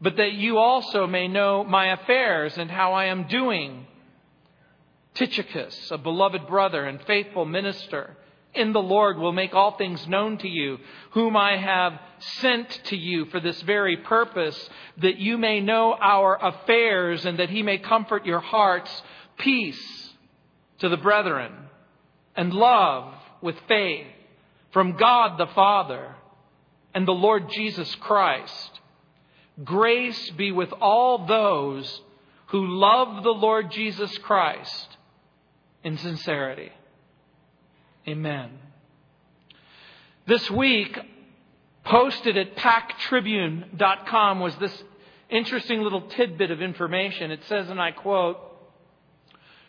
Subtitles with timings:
[0.00, 3.86] but that you also may know my affairs and how I am doing.
[5.14, 8.16] Tychicus, a beloved brother and faithful minister,
[8.54, 10.78] in the Lord will make all things known to you,
[11.12, 12.00] whom I have
[12.40, 14.68] sent to you for this very purpose,
[14.98, 18.90] that you may know our affairs and that he may comfort your hearts.
[19.38, 20.10] Peace
[20.78, 21.52] to the brethren
[22.34, 24.06] and love with faith
[24.72, 26.14] from God the Father
[26.94, 28.79] and the Lord Jesus Christ.
[29.64, 32.00] Grace be with all those
[32.46, 34.96] who love the Lord Jesus Christ
[35.84, 36.72] in sincerity.
[38.08, 38.50] Amen.
[40.26, 40.98] This week,
[41.84, 44.84] posted at packtribune.com was this
[45.28, 47.30] interesting little tidbit of information.
[47.30, 48.38] It says, and I quote,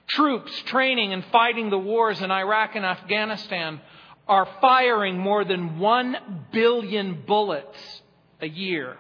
[0.08, 3.80] Troops training and fighting the wars in Iraq and Afghanistan
[4.28, 8.02] are firing more than 1 billion bullets
[8.42, 8.98] a year,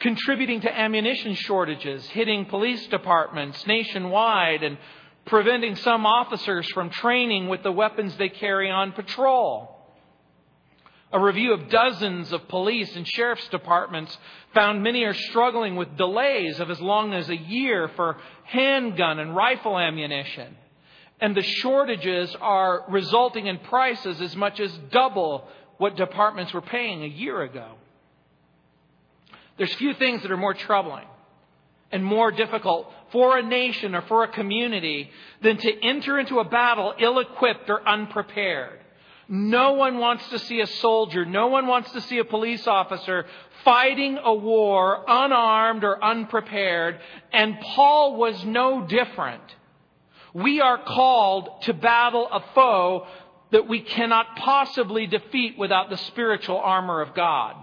[0.00, 4.78] contributing to ammunition shortages hitting police departments nationwide and
[5.26, 9.74] preventing some officers from training with the weapons they carry on patrol.
[11.10, 14.16] A review of dozens of police and sheriff's departments
[14.54, 19.34] found many are struggling with delays of as long as a year for handgun and
[19.34, 20.54] rifle ammunition.
[21.20, 27.02] And the shortages are resulting in prices as much as double what departments were paying
[27.02, 27.72] a year ago.
[29.58, 31.06] There's few things that are more troubling
[31.90, 35.10] and more difficult for a nation or for a community
[35.42, 38.78] than to enter into a battle ill equipped or unprepared.
[39.28, 43.26] No one wants to see a soldier, no one wants to see a police officer
[43.62, 46.98] fighting a war unarmed or unprepared,
[47.32, 49.42] and Paul was no different.
[50.32, 53.06] We are called to battle a foe
[53.50, 57.56] that we cannot possibly defeat without the spiritual armor of God.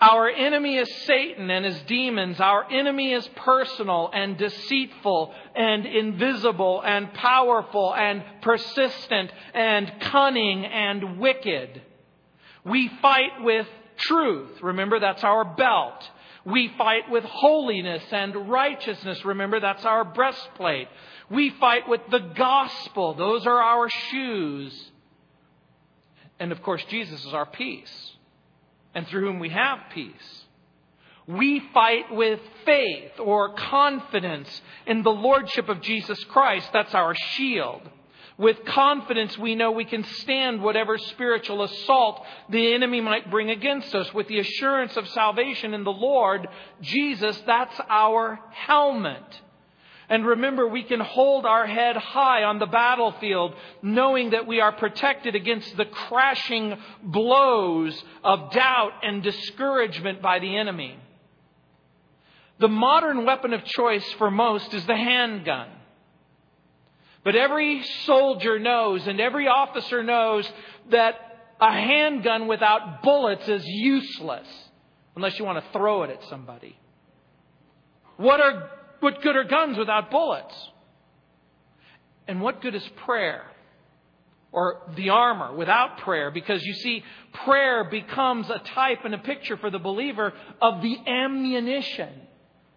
[0.00, 2.40] Our enemy is Satan and his demons.
[2.40, 11.18] Our enemy is personal and deceitful and invisible and powerful and persistent and cunning and
[11.18, 11.80] wicked.
[12.64, 14.60] We fight with truth.
[14.62, 16.10] Remember, that's our belt.
[16.44, 19.24] We fight with holiness and righteousness.
[19.24, 20.88] Remember, that's our breastplate.
[21.30, 23.14] We fight with the gospel.
[23.14, 24.90] Those are our shoes.
[26.40, 28.14] And of course, Jesus is our peace
[28.94, 30.44] and through whom we have peace.
[31.26, 36.68] We fight with faith or confidence in the Lordship of Jesus Christ.
[36.72, 37.82] That's our shield.
[38.36, 43.94] With confidence, we know we can stand whatever spiritual assault the enemy might bring against
[43.94, 44.12] us.
[44.12, 46.48] With the assurance of salvation in the Lord
[46.80, 49.40] Jesus, that's our helmet.
[50.08, 54.72] And remember, we can hold our head high on the battlefield, knowing that we are
[54.72, 60.98] protected against the crashing blows of doubt and discouragement by the enemy.
[62.58, 65.68] The modern weapon of choice for most is the handgun.
[67.24, 70.50] But every soldier knows and every officer knows
[70.90, 71.14] that
[71.60, 74.46] a handgun without bullets is useless
[75.16, 76.78] unless you want to throw it at somebody.
[78.18, 78.70] What are
[79.04, 80.54] what good are guns without bullets?
[82.26, 83.44] And what good is prayer?
[84.50, 86.30] Or the armor without prayer?
[86.30, 87.04] Because you see,
[87.44, 90.32] prayer becomes a type and a picture for the believer
[90.62, 92.08] of the ammunition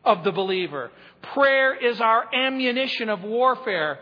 [0.03, 0.91] of the believer.
[1.33, 3.99] Prayer is our ammunition of warfare.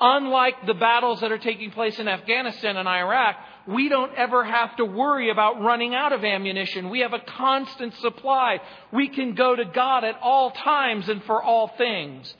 [0.00, 3.36] Unlike the battles that are taking place in Afghanistan and Iraq,
[3.66, 6.90] we don't ever have to worry about running out of ammunition.
[6.90, 8.60] We have a constant supply.
[8.92, 12.34] We can go to God at all times and for all things.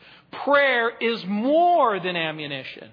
[0.44, 2.90] Prayer is more than ammunition.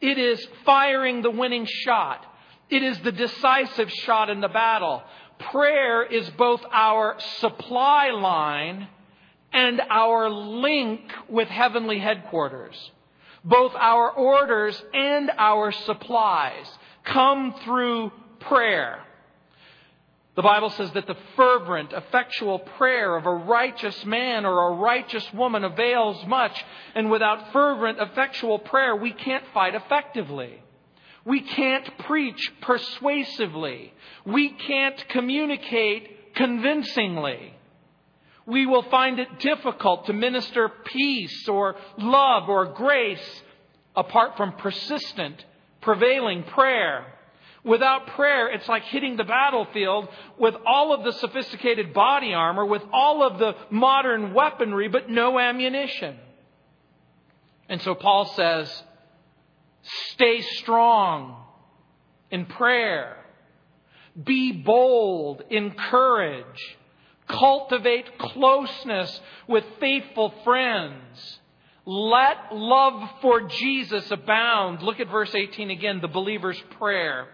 [0.00, 2.24] It is firing the winning shot.
[2.68, 5.02] It is the decisive shot in the battle.
[5.50, 8.88] Prayer is both our supply line
[9.52, 12.90] and our link with heavenly headquarters.
[13.44, 16.66] Both our orders and our supplies
[17.06, 19.00] come through prayer.
[20.36, 25.26] The Bible says that the fervent, effectual prayer of a righteous man or a righteous
[25.32, 26.62] woman avails much,
[26.94, 30.62] and without fervent, effectual prayer, we can't fight effectively.
[31.24, 33.94] We can't preach persuasively.
[34.26, 37.54] We can't communicate convincingly.
[38.44, 43.42] We will find it difficult to minister peace or love or grace
[43.96, 45.44] apart from persistent,
[45.86, 47.06] prevailing prayer.
[47.64, 52.82] Without prayer, it's like hitting the battlefield with all of the sophisticated body armor, with
[52.92, 56.16] all of the modern weaponry, but no ammunition.
[57.68, 58.82] And so Paul says,
[60.12, 61.44] stay strong
[62.30, 63.16] in prayer.
[64.22, 66.76] Be bold in courage.
[67.28, 71.40] Cultivate closeness with faithful friends.
[71.86, 74.82] Let love for Jesus abound.
[74.82, 77.28] Look at verse 18 again, the believer's prayer.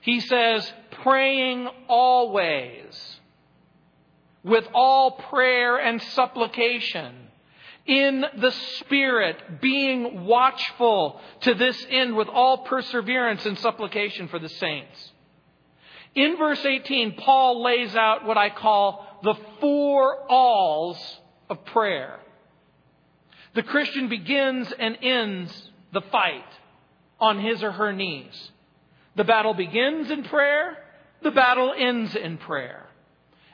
[0.00, 0.70] He says,
[1.02, 3.20] praying always
[4.42, 7.14] with all prayer and supplication
[7.86, 14.48] in the Spirit, being watchful to this end with all perseverance and supplication for the
[14.48, 15.12] saints.
[16.14, 20.98] In verse 18, Paul lays out what I call the four alls
[21.50, 22.20] of prayer.
[23.54, 26.44] The Christian begins and ends the fight
[27.20, 28.50] on his or her knees.
[29.14, 30.78] The battle begins in prayer.
[31.22, 32.86] The battle ends in prayer.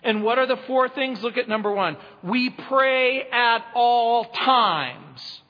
[0.03, 1.23] And what are the four things?
[1.23, 1.97] Look at number one.
[2.23, 5.43] We pray at all times.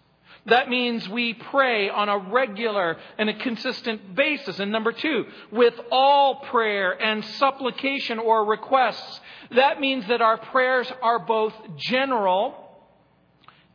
[0.47, 4.59] That means we pray on a regular and a consistent basis.
[4.59, 9.21] And number two, with all prayer and supplication or requests.
[9.51, 12.68] That means that our prayers are both general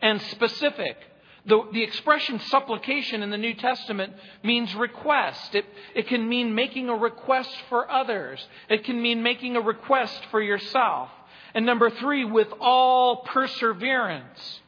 [0.04, 0.98] and specific.
[1.46, 4.14] The, the expression supplication in the New Testament
[4.44, 5.56] means request.
[5.56, 5.66] It,
[5.96, 8.46] it can mean making a request for others.
[8.70, 11.10] It can mean making a request for yourself.
[11.56, 14.62] And number three, with all perseverance.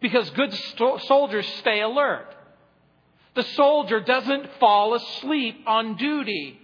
[0.00, 0.52] Because good
[1.06, 2.34] soldiers stay alert.
[3.34, 6.58] The soldier doesn't fall asleep on duty.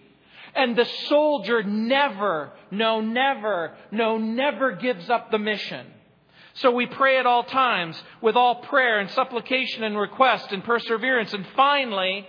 [0.54, 5.86] And the soldier never, no, never, no, never gives up the mission.
[6.54, 11.32] So we pray at all times with all prayer and supplication and request and perseverance.
[11.34, 12.26] And finally,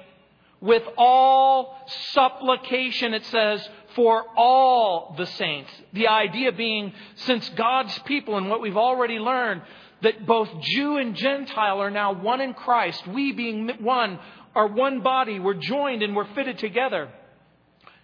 [0.62, 1.78] with all
[2.12, 5.72] supplication, it says, for all the saints.
[5.94, 9.62] The idea being, since God's people and what we've already learned,
[10.02, 14.20] that both Jew and Gentile are now one in Christ, we being one
[14.56, 17.10] are one body, we're joined and we're fitted together.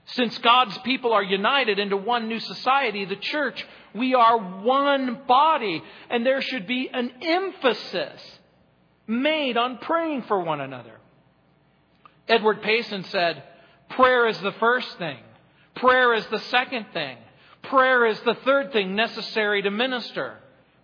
[0.06, 5.84] Since God's people are united into one new society, the church, we are one body,
[6.10, 8.22] and there should be an emphasis
[9.08, 11.00] made on praying for one another.
[12.28, 13.44] Edward Payson said,
[13.90, 15.18] Prayer is the first thing,
[15.76, 17.18] prayer is the second thing,
[17.64, 20.38] prayer is the third thing necessary to minister.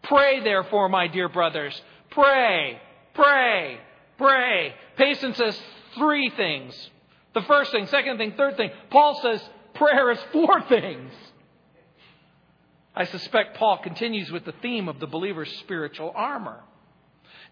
[0.04, 1.80] Pray, therefore, my dear brothers.
[2.12, 2.80] Pray,
[3.14, 3.78] pray,
[4.18, 4.74] pray.
[4.98, 5.60] Payson says
[5.96, 6.90] three things.
[7.34, 8.72] The first thing, second thing, third thing.
[8.90, 9.42] Paul says
[9.74, 11.12] prayer is four things.
[12.98, 16.64] I suspect Paul continues with the theme of the believer's spiritual armor.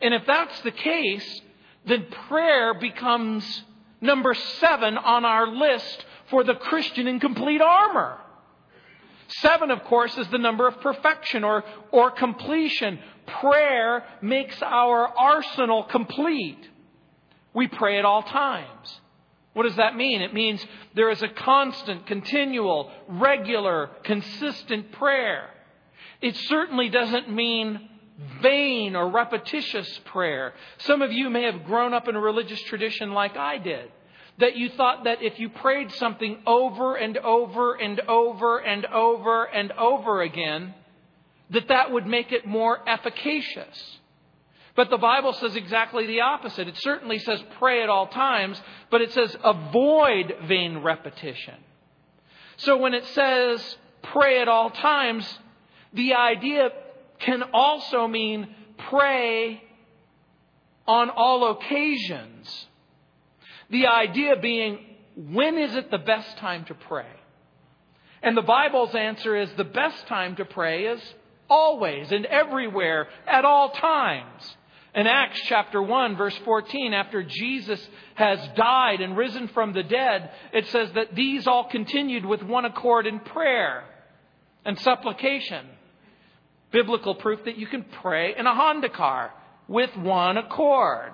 [0.02, 1.42] And if that's the case,
[1.86, 3.64] then prayer becomes
[4.02, 8.18] number seven on our list for the Christian in complete armor.
[9.28, 12.98] Seven, of course, is the number of perfection or, or completion.
[13.40, 16.68] Prayer makes our arsenal complete.
[17.54, 19.00] We pray at all times.
[19.56, 20.22] What does that mean?
[20.22, 20.63] It means
[20.96, 25.50] there is a constant, continual, regular, consistent prayer.
[26.22, 27.89] It certainly doesn't mean
[28.41, 30.53] vain or repetitious prayer.
[30.80, 33.89] Some of you may have grown up in a religious tradition like I did.
[34.39, 39.46] That you thought that if you prayed something over and over and over and over
[39.46, 40.74] and over again,
[41.51, 44.00] that that would make it more efficacious.
[44.75, 46.67] But the Bible says exactly the opposite.
[46.67, 51.55] It certainly says pray at all times, but it says avoid vain repetition.
[52.58, 55.39] So when it says pray at all times,
[55.94, 56.70] the idea
[57.20, 58.53] can also mean
[58.89, 59.63] pray
[60.86, 62.67] on all occasions.
[63.70, 64.79] The idea being,
[65.15, 67.08] when is it the best time to pray?
[68.22, 71.01] And the Bible's answer is the best time to pray is
[71.50, 74.58] always and everywhere at all times.
[74.96, 80.32] In Acts chapter 1, verse 14, after Jesus has died and risen from the dead,
[80.54, 83.84] it says that these all continued with one accord in prayer
[84.64, 85.66] and supplication.
[86.72, 89.34] Biblical proof that you can pray in a Honda car
[89.68, 91.12] with one accord.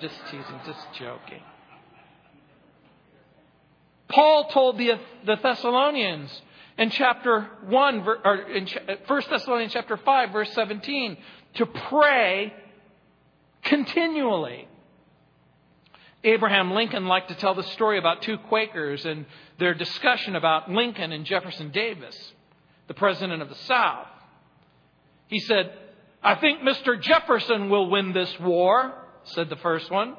[0.00, 1.42] Just teasing, just joking.
[4.08, 4.92] Paul told the,
[5.26, 6.30] the Thessalonians
[6.78, 8.68] in chapter 1, or in
[9.08, 11.16] 1 Thessalonians chapter 5, verse 17,
[11.54, 12.52] to pray
[13.68, 14.68] continually.
[16.24, 19.26] Abraham Lincoln liked to tell the story about two Quakers and
[19.58, 22.16] their discussion about Lincoln and Jefferson Davis.
[22.88, 24.06] the president of the South.
[25.28, 25.72] He said,
[26.22, 27.00] I think Mr.
[27.00, 28.94] Jefferson will win this war,
[29.24, 30.16] said the first one.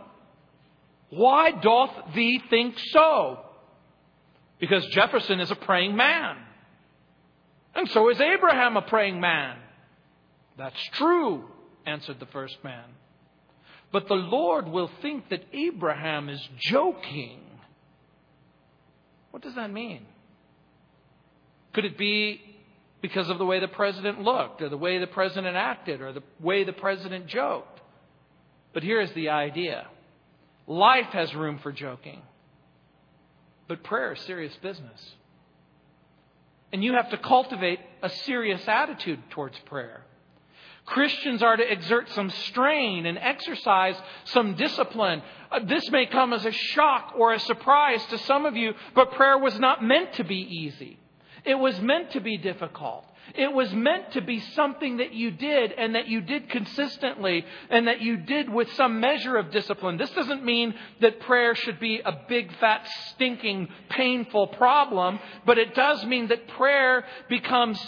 [1.10, 3.39] Why doth thee think so?
[4.60, 6.38] Because Jefferson is a praying man.
[7.74, 9.58] And so is Abraham a praying man.
[10.58, 11.46] That's true,
[11.86, 12.86] answered the first man.
[13.91, 17.39] But the Lord will think that Abraham is joking.
[19.31, 20.05] What does that mean?
[21.74, 22.41] Could it be
[23.01, 26.24] because of the way the president looked, or the way the president acted, or the
[26.39, 27.79] way the president joked?
[28.74, 29.88] But here is the idea
[30.67, 32.22] life has room for joking,
[33.67, 35.15] but prayer is serious business.
[36.72, 40.01] And you have to cultivate a serious attitude towards prayer.
[40.89, 45.22] Christians are to exert some strain and exercise some discipline.
[45.51, 49.13] Uh, this may come as a shock or a surprise to some of you, but
[49.13, 51.00] prayer was not meant to be easy.
[51.46, 53.05] It was meant to be difficult.
[53.36, 57.88] It was meant to be something that you did and that you did consistently and
[57.88, 59.98] that you did with some measure of discipline.
[59.98, 65.75] This doesn't mean that prayer should be a big, fat, stinking, painful problem, but it
[65.75, 67.79] does mean that prayer becomes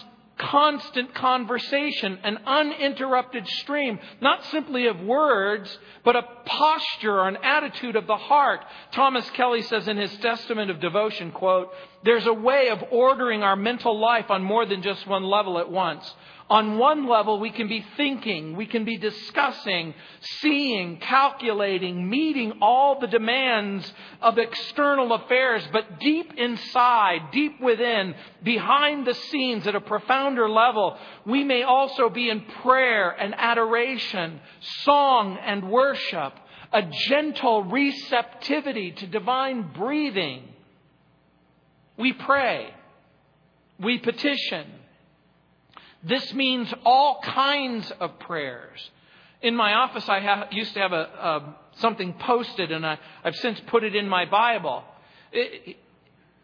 [0.41, 7.95] constant conversation, an uninterrupted stream, not simply of words, but a posture or an attitude
[7.95, 8.61] of the heart.
[8.91, 11.71] Thomas Kelly says in his Testament of Devotion, quote,
[12.03, 15.71] there's a way of ordering our mental life on more than just one level at
[15.71, 16.11] once.
[16.51, 19.93] On one level, we can be thinking, we can be discussing,
[20.41, 23.89] seeing, calculating, meeting all the demands
[24.21, 30.97] of external affairs, but deep inside, deep within, behind the scenes at a profounder level,
[31.25, 34.41] we may also be in prayer and adoration,
[34.83, 36.33] song and worship,
[36.73, 40.43] a gentle receptivity to divine breathing.
[41.97, 42.73] We pray.
[43.79, 44.80] We petition.
[46.03, 48.89] This means all kinds of prayers.
[49.41, 53.35] In my office, I have, used to have a, a, something posted, and I, have
[53.35, 54.83] since put it in my Bible.
[55.31, 55.77] It,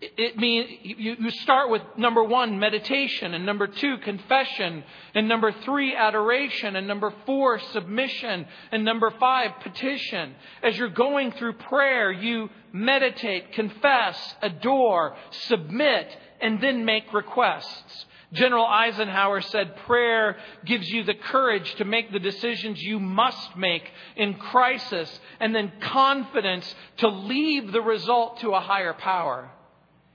[0.02, 4.84] it, it means you, you start with number one, meditation, and number two, confession,
[5.16, 10.36] and number three, adoration, and number four, submission, and number five, petition.
[10.62, 18.06] As you're going through prayer, you meditate, confess, adore, submit, and then make requests.
[18.34, 23.90] General Eisenhower said prayer gives you the courage to make the decisions you must make
[24.18, 29.50] in crisis and then confidence to leave the result to a higher power.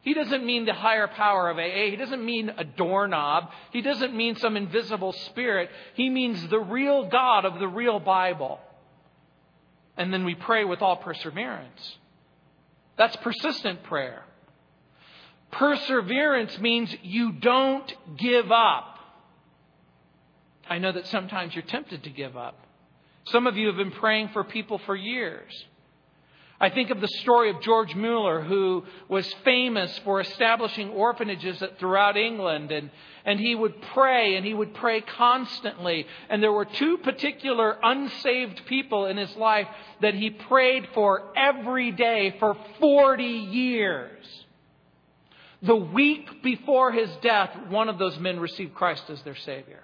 [0.02, 1.90] He doesn't mean the higher power of AA.
[1.90, 3.50] He doesn't mean a doorknob.
[3.72, 5.70] He doesn't mean some invisible spirit.
[5.94, 8.60] He means the real God of the real Bible.
[9.96, 11.98] And then we pray with all perseverance.
[12.98, 14.24] That's persistent prayer.
[15.52, 18.98] Perseverance means you don't give up.
[20.68, 22.58] I know that sometimes you're tempted to give up.
[23.26, 25.52] Some of you have been praying for people for years.
[26.62, 32.16] I think of the story of George Mueller, who was famous for establishing orphanages throughout
[32.16, 32.70] England.
[32.70, 32.90] And,
[33.24, 36.06] and he would pray, and he would pray constantly.
[36.30, 39.66] And there were two particular unsaved people in his life
[40.00, 44.41] that he prayed for every day for 40 years.
[45.62, 49.82] The week before his death, one of those men received Christ as their Savior.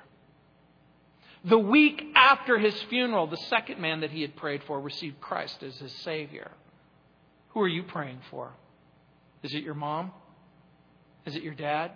[1.45, 5.63] The week after his funeral, the second man that he had prayed for received Christ
[5.63, 6.51] as his Savior.
[7.51, 8.53] Who are you praying for?
[9.45, 10.11] Is it your mom?
[11.27, 11.93] Is it your dad?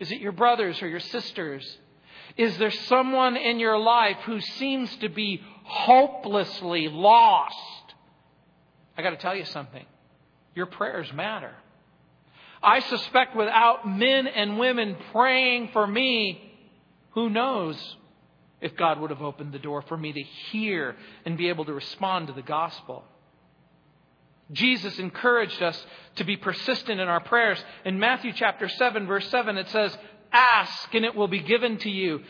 [0.00, 1.78] Is it your brothers or your sisters?
[2.38, 7.54] Is there someone in your life who seems to be hopelessly lost?
[8.96, 9.84] I got to tell you something.
[10.54, 11.52] Your prayers matter.
[12.66, 16.42] I suspect without men and women praying for me,
[17.10, 17.96] who knows
[18.60, 21.72] if God would have opened the door for me to hear and be able to
[21.72, 23.04] respond to the gospel.
[24.50, 27.62] Jesus encouraged us to be persistent in our prayers.
[27.84, 29.96] In Matthew chapter 7 verse 7 it says,
[30.36, 32.20] Ask and it will be given to you.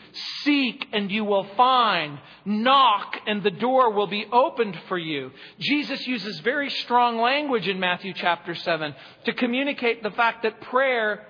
[0.43, 2.17] Seek and you will find.
[2.45, 5.31] Knock and the door will be opened for you.
[5.59, 8.95] Jesus uses very strong language in Matthew chapter 7
[9.25, 11.27] to communicate the fact that prayer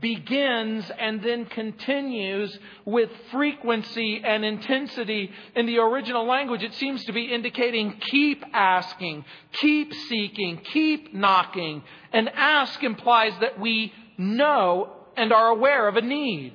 [0.00, 5.30] begins and then continues with frequency and intensity.
[5.54, 11.84] In the original language, it seems to be indicating keep asking, keep seeking, keep knocking.
[12.12, 16.52] And ask implies that we know and are aware of a need.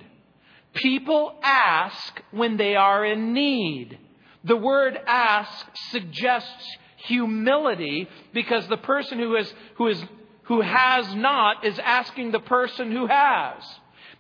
[0.73, 3.97] People ask when they are in need.
[4.43, 10.03] The word ask suggests humility because the person who is, who is,
[10.43, 13.63] who has not is asking the person who has.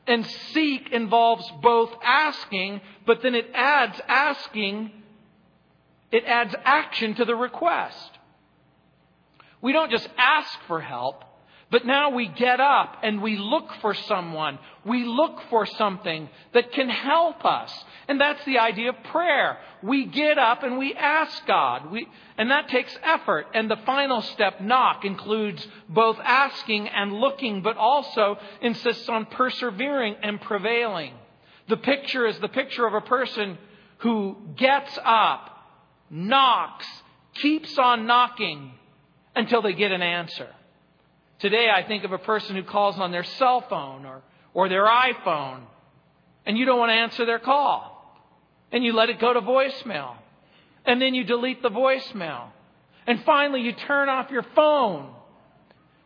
[0.07, 4.91] And seek involves both asking, but then it adds asking,
[6.11, 8.17] it adds action to the request.
[9.61, 11.23] We don't just ask for help,
[11.71, 14.59] but now we get up and we look for someone.
[14.83, 17.73] We look for something that can help us.
[18.09, 19.57] And that's the idea of prayer.
[19.81, 21.89] We get up and we ask God.
[21.89, 23.47] We, and that takes effort.
[23.53, 30.17] And the final step, knock, includes both asking and looking, but also insists on persevering
[30.21, 31.13] and prevailing.
[31.69, 33.57] The picture is the picture of a person
[33.99, 35.49] who gets up,
[36.09, 36.87] knocks,
[37.35, 38.73] keeps on knocking
[39.37, 40.49] until they get an answer.
[41.41, 44.21] Today, I think of a person who calls on their cell phone or,
[44.53, 45.61] or their iPhone,
[46.45, 47.97] and you don't want to answer their call.
[48.71, 50.15] And you let it go to voicemail.
[50.85, 52.49] And then you delete the voicemail.
[53.07, 55.15] And finally, you turn off your phone.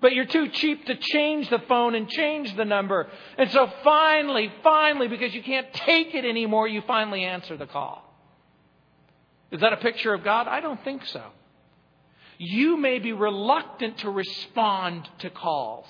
[0.02, 3.08] But you're too cheap to change the phone and change the number.
[3.38, 8.02] And so finally, finally, because you can't take it anymore, you finally answer the call.
[9.52, 10.48] Is that a picture of God?
[10.48, 11.22] I don't think so
[12.38, 15.88] you may be reluctant to respond to calls.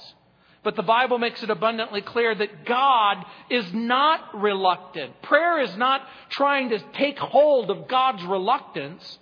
[0.63, 5.21] But the Bible makes it abundantly clear that God is not reluctant.
[5.21, 9.19] Prayer is not trying to take hold of God's reluctance.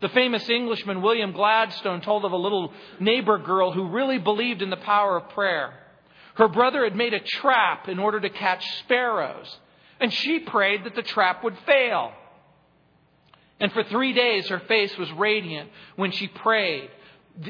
[0.00, 4.70] The famous Englishman William Gladstone told of a little neighbor girl who really believed in
[4.70, 5.74] the power of prayer.
[6.36, 9.58] Her brother had made a trap in order to catch sparrows,
[10.00, 12.12] and she prayed that the trap would fail.
[13.60, 16.90] And for three days, her face was radiant when she prayed.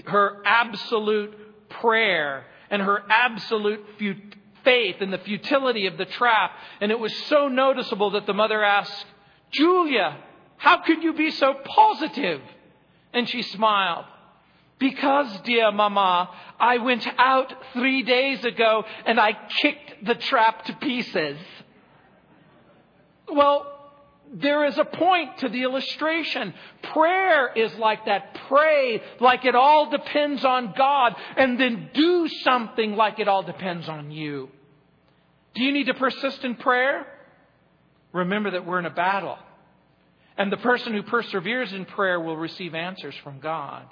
[0.07, 3.81] Her absolute prayer and her absolute
[4.65, 6.51] faith in the futility of the trap.
[6.81, 9.07] And it was so noticeable that the mother asked,
[9.53, 10.17] Julia,
[10.57, 12.41] how could you be so positive?
[13.13, 14.05] And she smiled.
[14.79, 20.73] Because, dear Mama, I went out three days ago and I kicked the trap to
[20.75, 21.39] pieces.
[23.29, 23.80] Well,
[24.33, 26.55] there is a point to the illustration.
[26.93, 28.39] Prayer is like that.
[28.49, 33.89] Pray like it all depends on God, and then do something like it all depends
[33.89, 34.49] on you.
[35.55, 37.07] Do you need to persist in prayer?
[38.13, 39.39] Remember that we're in a battle.
[40.39, 43.85] And the person who perseveres in prayer will receive answers from God.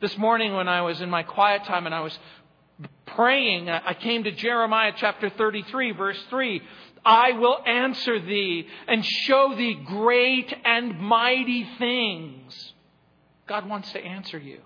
[0.00, 2.18] This morning, when I was in my quiet time and I was
[3.06, 6.62] praying, I came to Jeremiah chapter 33, verse 3.
[7.04, 12.74] I will answer thee and show thee great and mighty things.
[13.46, 14.60] God wants to answer you.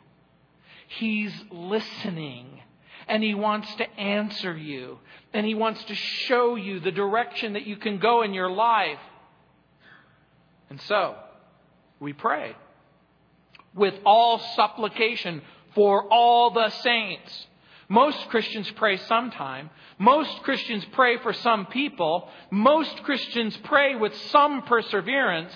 [0.88, 2.60] He's listening
[3.08, 4.98] and He wants to answer you
[5.32, 8.98] and He wants to show you the direction that you can go in your life.
[10.70, 11.16] And so,
[12.00, 12.56] we pray
[13.74, 15.42] with all supplication
[15.74, 17.46] for all the saints.
[17.88, 19.70] Most Christians pray sometime.
[19.98, 22.28] Most Christians pray for some people.
[22.50, 25.52] Most Christians pray with some perseverance.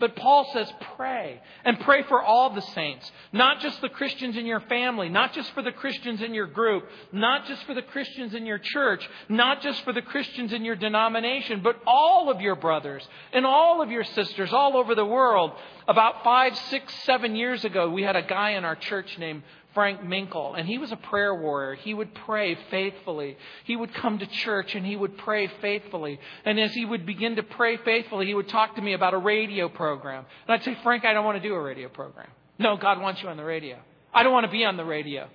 [0.00, 4.46] But Paul says pray and pray for all the saints, not just the Christians in
[4.46, 8.32] your family, not just for the Christians in your group, not just for the Christians
[8.32, 12.54] in your church, not just for the Christians in your denomination, but all of your
[12.54, 15.50] brothers and all of your sisters all over the world.
[15.88, 19.42] About five, six, seven years ago, we had a guy in our church named
[19.74, 21.74] Frank Minkle, and he was a prayer warrior.
[21.74, 23.36] He would pray faithfully.
[23.64, 26.18] He would come to church and he would pray faithfully.
[26.44, 29.18] And as he would begin to pray faithfully, he would talk to me about a
[29.18, 30.24] radio program.
[30.46, 32.28] And I'd say, Frank, I don't want to do a radio program.
[32.58, 33.78] No, God wants you on the radio.
[34.12, 35.28] I don't want to be on the radio.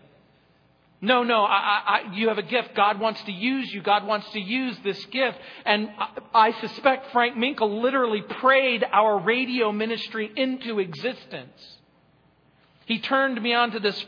[1.00, 2.76] No, no, I, I, you have a gift.
[2.76, 3.82] God wants to use you.
[3.82, 5.38] God wants to use this gift.
[5.65, 11.78] And I, I suspect Frank Minkle literally prayed our radio ministry into existence.
[12.86, 14.06] He turned me on to this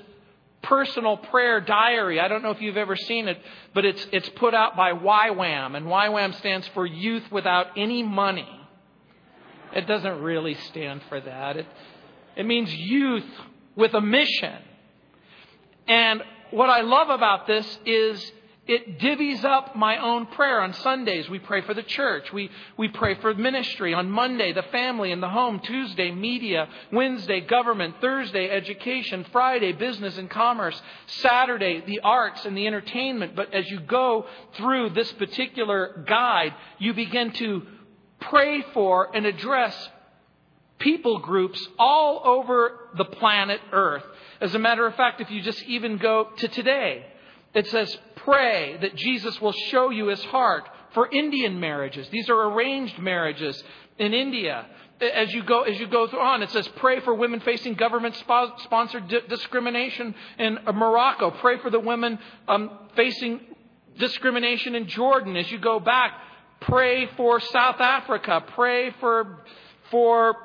[0.66, 2.20] personal prayer diary.
[2.20, 3.38] I don't know if you've ever seen it,
[3.74, 8.50] but it's, it's put out by YWAM, and YWAM stands for Youth Without Any Money.
[9.74, 11.58] It doesn't really stand for that.
[11.58, 11.66] It,
[12.36, 13.26] it means youth
[13.76, 14.58] with a mission.
[15.88, 18.32] And what I love about this is
[18.68, 20.60] it divvies up my own prayer.
[20.62, 22.34] On Sundays, we pray for the church.
[22.34, 23.94] We, we pray for ministry.
[23.94, 25.60] On Monday, the family and the home.
[25.60, 26.68] Tuesday, media.
[26.92, 27.96] Wednesday, government.
[28.02, 29.26] Thursday, education.
[29.32, 30.82] Friday, business and commerce.
[31.06, 33.36] Saturday, the arts and the entertainment.
[33.36, 34.26] But as you go
[34.56, 37.64] through this particular guide, you begin to
[38.20, 39.90] pray for and address
[40.80, 44.04] people groups all over the planet Earth.
[44.42, 47.06] As a matter of fact, if you just even go to today,
[47.54, 52.08] it says, pray that Jesus will show you his heart for Indian marriages.
[52.10, 53.64] These are arranged marriages
[53.98, 54.66] in India.
[55.00, 59.08] As you go, as you go on, it says, pray for women facing government sponsored
[59.30, 61.32] discrimination in Morocco.
[61.32, 63.42] Pray for the women um, facing
[64.00, 66.14] discrimination in Jordan as you go back.
[66.62, 68.44] Pray for South Africa.
[68.56, 69.44] Pray for,
[69.92, 70.36] for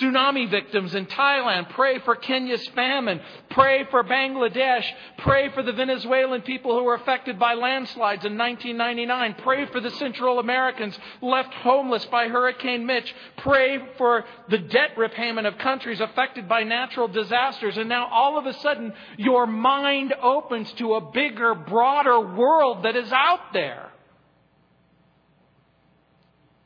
[0.00, 1.70] tsunami victims in Thailand.
[1.70, 3.20] Pray for Kenya's famine.
[3.50, 4.84] Pray for Bangladesh.
[5.18, 9.42] Pray for the Venezuelan people who were affected by landslides in 1999.
[9.42, 13.12] Pray for the Central Americans left homeless by Hurricane Mitch.
[13.38, 17.76] Pray for the debt repayment of countries affected by natural disasters.
[17.76, 22.96] And now all of a sudden, your mind opens to a bigger, broader world that
[22.96, 23.90] is out there.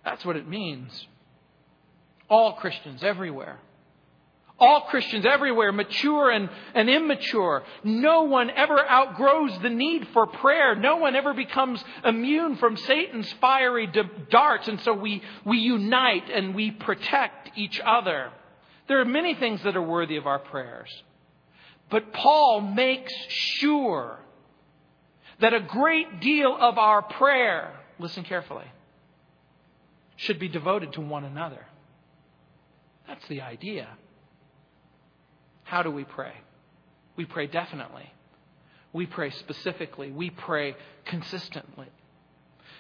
[0.05, 1.07] That's what it means
[2.33, 3.61] all Christians everywhere.
[4.59, 7.63] All Christians everywhere, mature and, and immature.
[7.85, 10.75] No one ever outgrows the need for prayer.
[10.75, 13.91] No one ever becomes immune from Satan's fiery
[14.31, 14.69] darts.
[14.69, 18.31] And so we, we unite and we protect each other.
[18.89, 20.89] There are many things that are worthy of our prayers.
[21.91, 24.19] But Paul makes sure
[25.41, 28.71] that a great deal of our prayer, listen carefully,
[30.17, 31.67] should be devoted to one another.
[33.07, 33.89] That's the idea.
[35.65, 36.35] How do we pray?
[37.17, 38.11] We pray definitely.
[38.93, 40.11] We pray specifically.
[40.11, 41.89] We pray consistently.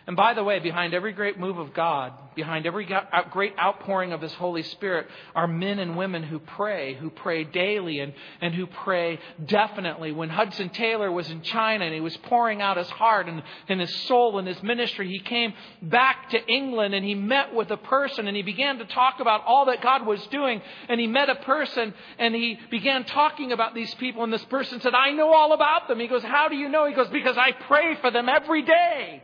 [0.04, 2.88] And by the way, behind every great move of God, behind every
[3.30, 8.00] great outpouring of His Holy Spirit, are men and women who pray, who pray daily
[8.00, 10.10] and, and who pray definitely.
[10.10, 13.80] When Hudson Taylor was in China and he was pouring out his heart and, and
[13.80, 17.76] his soul and his ministry, he came back to England and he met with a
[17.76, 20.62] person and he began to talk about all that God was doing.
[20.88, 24.24] And he met a person and he began talking about these people.
[24.24, 26.00] And this person said, I know all about them.
[26.00, 26.88] He goes, How do you know?
[26.88, 29.22] He goes, Because I pray for them every day.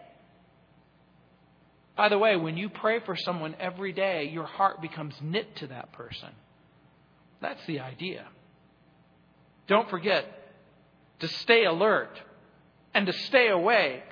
[1.98, 5.66] By the way, when you pray for someone every day, your heart becomes knit to
[5.66, 6.28] that person.
[7.42, 8.24] That's the idea.
[9.66, 10.24] Don't forget
[11.18, 12.16] to stay alert
[12.94, 14.04] and to stay awake.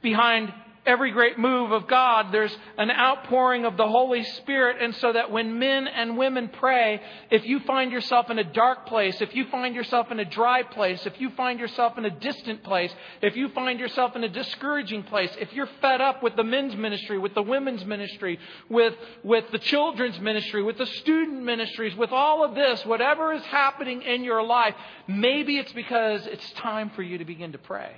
[0.00, 0.54] Behind
[0.86, 4.78] every great move of God, there's an outpouring of the Holy Spirit.
[4.80, 8.86] And so that when men and women pray, if you find yourself in a dark
[8.86, 12.10] place, if you find yourself in a dry place, if you find yourself in a
[12.10, 16.36] distant place, if you find yourself in a discouraging place, if you're fed up with
[16.36, 18.38] the men's ministry, with the women's ministry,
[18.68, 23.42] with, with the children's ministry, with the student ministries, with all of this, whatever is
[23.44, 24.74] happening in your life,
[25.06, 27.92] maybe it's because it's time for you to begin to pray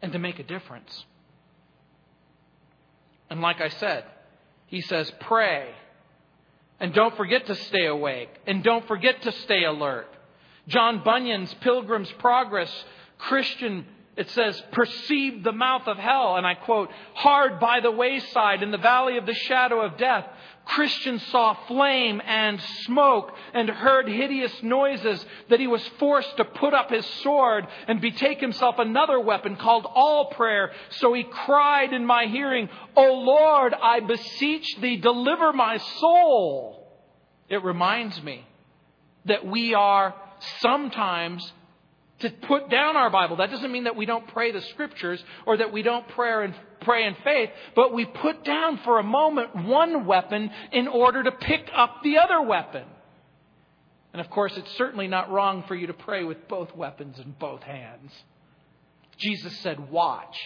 [0.00, 1.04] and to make a difference.
[3.34, 4.04] And like I said,
[4.66, 5.68] he says, pray.
[6.78, 8.30] And don't forget to stay awake.
[8.46, 10.06] And don't forget to stay alert.
[10.68, 12.72] John Bunyan's Pilgrim's Progress
[13.18, 16.36] Christian, it says, perceive the mouth of hell.
[16.36, 20.26] And I quote, hard by the wayside in the valley of the shadow of death,
[20.64, 26.74] Christian saw flame and smoke and heard hideous noises that he was forced to put
[26.74, 30.72] up his sword and betake himself another weapon called all prayer.
[30.90, 36.88] So he cried in my hearing, O Lord, I beseech thee, deliver my soul.
[37.48, 38.46] It reminds me
[39.26, 40.14] that we are
[40.60, 41.52] sometimes
[42.24, 43.36] to put down our Bible.
[43.36, 46.54] That doesn't mean that we don't pray the scriptures or that we don't pray in,
[46.80, 51.32] pray in faith, but we put down for a moment one weapon in order to
[51.32, 52.84] pick up the other weapon.
[54.12, 57.34] And of course, it's certainly not wrong for you to pray with both weapons in
[57.38, 58.10] both hands.
[59.18, 60.36] Jesus said, Watch.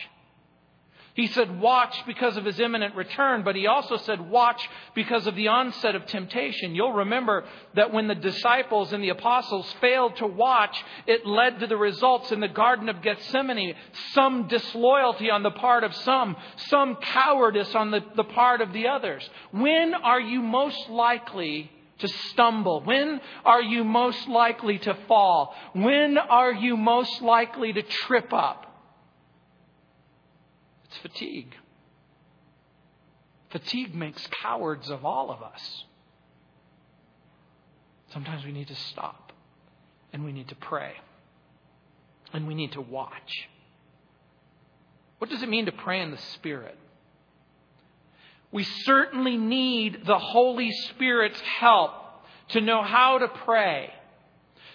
[1.18, 4.62] He said, Watch because of his imminent return, but he also said, Watch
[4.94, 6.76] because of the onset of temptation.
[6.76, 11.66] You'll remember that when the disciples and the apostles failed to watch, it led to
[11.66, 13.74] the results in the Garden of Gethsemane.
[14.12, 16.36] Some disloyalty on the part of some,
[16.68, 19.28] some cowardice on the, the part of the others.
[19.50, 22.80] When are you most likely to stumble?
[22.82, 25.52] When are you most likely to fall?
[25.72, 28.66] When are you most likely to trip up?
[30.88, 31.54] It's fatigue.
[33.50, 35.84] Fatigue makes cowards of all of us.
[38.12, 39.32] Sometimes we need to stop
[40.12, 40.92] and we need to pray
[42.32, 43.48] and we need to watch.
[45.18, 46.78] What does it mean to pray in the Spirit?
[48.50, 51.92] We certainly need the Holy Spirit's help
[52.50, 53.92] to know how to pray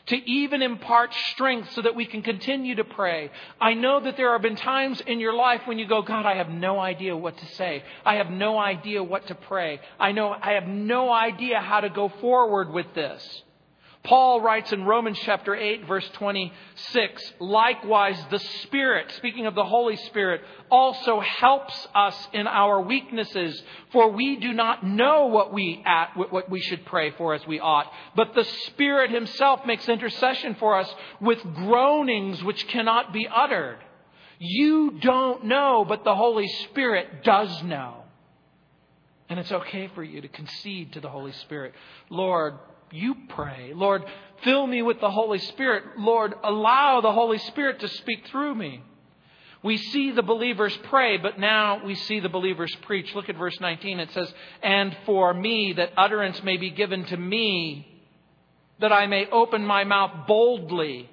[0.07, 3.31] to even impart strength so that we can continue to pray.
[3.59, 6.35] I know that there have been times in your life when you go, God, I
[6.35, 7.83] have no idea what to say.
[8.05, 9.79] I have no idea what to pray.
[9.99, 13.43] I know I have no idea how to go forward with this.
[14.03, 19.95] Paul writes in Romans chapter 8 verse 26, likewise the Spirit, speaking of the Holy
[19.95, 23.63] Spirit, also helps us in our weaknesses,
[23.93, 27.61] for we do not know what we at, what we should pray for as we
[27.61, 33.77] ought, but the Spirit himself makes intercession for us with groanings which cannot be uttered.
[34.37, 38.03] You don't know, but the Holy Spirit does know.
[39.29, 41.73] And it's okay for you to concede to the Holy Spirit.
[42.09, 42.55] Lord,
[42.93, 43.71] you pray.
[43.73, 44.03] Lord,
[44.43, 45.84] fill me with the Holy Spirit.
[45.97, 48.84] Lord, allow the Holy Spirit to speak through me.
[49.63, 53.15] We see the believers pray, but now we see the believers preach.
[53.15, 53.99] Look at verse 19.
[53.99, 57.88] It says, And for me, that utterance may be given to me,
[58.79, 61.10] that I may open my mouth boldly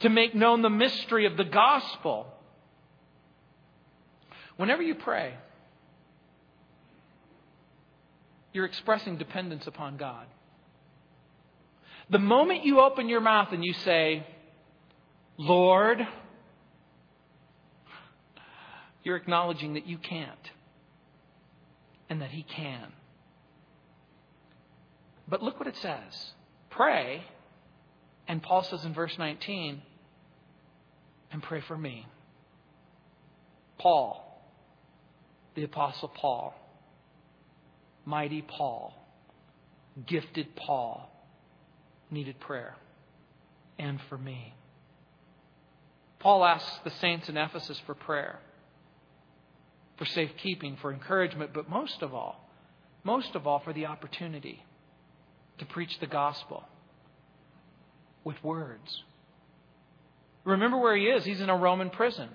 [0.00, 2.26] to make known the mystery of the gospel.
[4.56, 5.34] Whenever you pray,
[8.52, 10.26] you're expressing dependence upon God.
[12.10, 14.26] The moment you open your mouth and you say,
[15.36, 16.06] Lord,
[19.02, 20.50] you're acknowledging that you can't
[22.08, 22.92] and that He can.
[25.28, 26.32] But look what it says
[26.70, 27.22] pray,
[28.26, 29.82] and Paul says in verse 19,
[31.32, 32.06] and pray for me.
[33.78, 34.42] Paul,
[35.54, 36.54] the Apostle Paul,
[38.04, 38.94] mighty Paul,
[40.06, 41.11] gifted Paul,
[42.12, 42.76] needed prayer,
[43.78, 44.54] and for me.
[46.20, 48.38] Paul asks the saints in Ephesus for prayer,
[49.96, 52.48] for safekeeping, for encouragement, but most of all,
[53.02, 54.62] most of all, for the opportunity
[55.58, 56.62] to preach the gospel
[58.24, 59.02] with words.
[60.44, 61.24] Remember where he is.
[61.24, 62.28] He's in a Roman prison.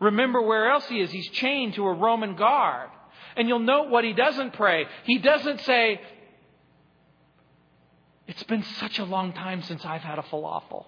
[0.00, 1.10] Remember where else he is.
[1.10, 2.90] He's chained to a Roman guard.
[3.36, 4.86] And you'll note what he doesn't pray.
[5.04, 6.00] He doesn't say,
[8.26, 10.86] it's been such a long time since I've had a falafel.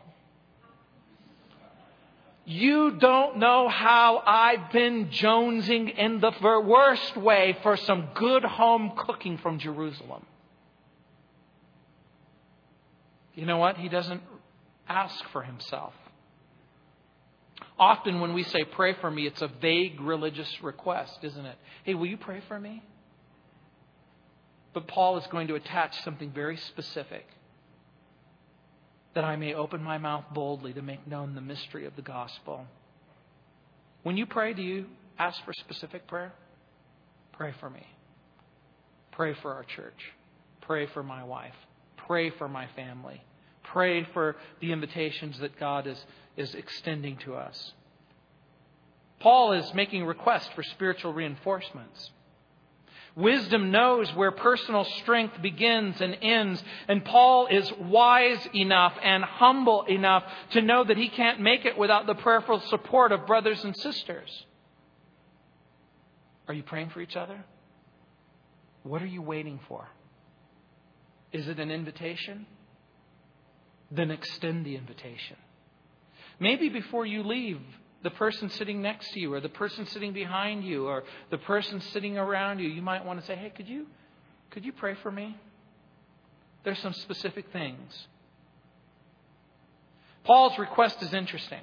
[2.46, 8.92] You don't know how I've been jonesing in the worst way for some good home
[8.96, 10.26] cooking from Jerusalem.
[13.34, 13.78] You know what?
[13.78, 14.20] He doesn't
[14.86, 15.94] ask for himself.
[17.78, 21.56] Often when we say pray for me, it's a vague religious request, isn't it?
[21.82, 22.82] Hey, will you pray for me?
[24.74, 27.24] But Paul is going to attach something very specific
[29.14, 32.66] that I may open my mouth boldly to make known the mystery of the gospel.
[34.02, 34.86] When you pray, do you
[35.18, 36.32] ask for specific prayer?
[37.32, 37.86] Pray for me.
[39.12, 40.12] Pray for our church.
[40.62, 41.54] Pray for my wife.
[41.96, 43.22] Pray for my family.
[43.62, 46.04] Pray for the invitations that God is,
[46.36, 47.72] is extending to us.
[49.20, 52.10] Paul is making requests for spiritual reinforcements.
[53.16, 59.84] Wisdom knows where personal strength begins and ends, and Paul is wise enough and humble
[59.84, 63.76] enough to know that he can't make it without the prayerful support of brothers and
[63.76, 64.46] sisters.
[66.48, 67.44] Are you praying for each other?
[68.82, 69.88] What are you waiting for?
[71.32, 72.46] Is it an invitation?
[73.92, 75.36] Then extend the invitation.
[76.40, 77.60] Maybe before you leave,
[78.04, 81.80] the person sitting next to you or the person sitting behind you or the person
[81.92, 83.86] sitting around you, you might want to say, "Hey, could you
[84.50, 85.36] could you pray for me?"
[86.62, 88.06] There's some specific things.
[90.24, 91.62] Paul's request is interesting.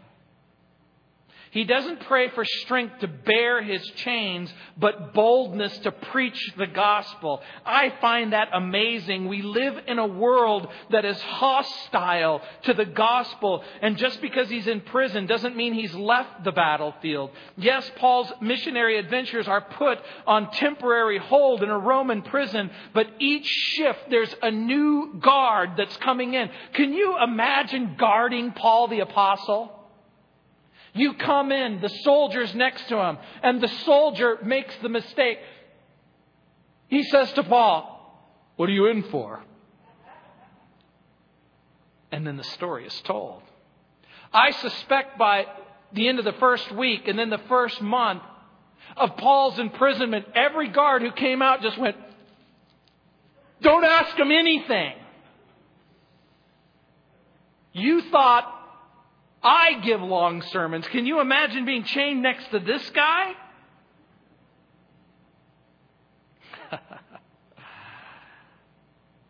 [1.51, 7.41] He doesn't pray for strength to bear his chains, but boldness to preach the gospel.
[7.65, 9.27] I find that amazing.
[9.27, 14.65] We live in a world that is hostile to the gospel, and just because he's
[14.65, 17.31] in prison doesn't mean he's left the battlefield.
[17.57, 23.45] Yes, Paul's missionary adventures are put on temporary hold in a Roman prison, but each
[23.45, 26.49] shift there's a new guard that's coming in.
[26.71, 29.79] Can you imagine guarding Paul the apostle?
[30.93, 35.39] You come in, the soldier's next to him, and the soldier makes the mistake.
[36.87, 38.27] He says to Paul,
[38.57, 39.41] What are you in for?
[42.11, 43.41] And then the story is told.
[44.33, 45.45] I suspect by
[45.93, 48.23] the end of the first week and then the first month
[48.97, 51.95] of Paul's imprisonment, every guard who came out just went,
[53.61, 54.93] Don't ask him anything.
[57.73, 58.60] You thought
[59.43, 60.87] I give long sermons.
[60.87, 63.33] Can you imagine being chained next to this guy?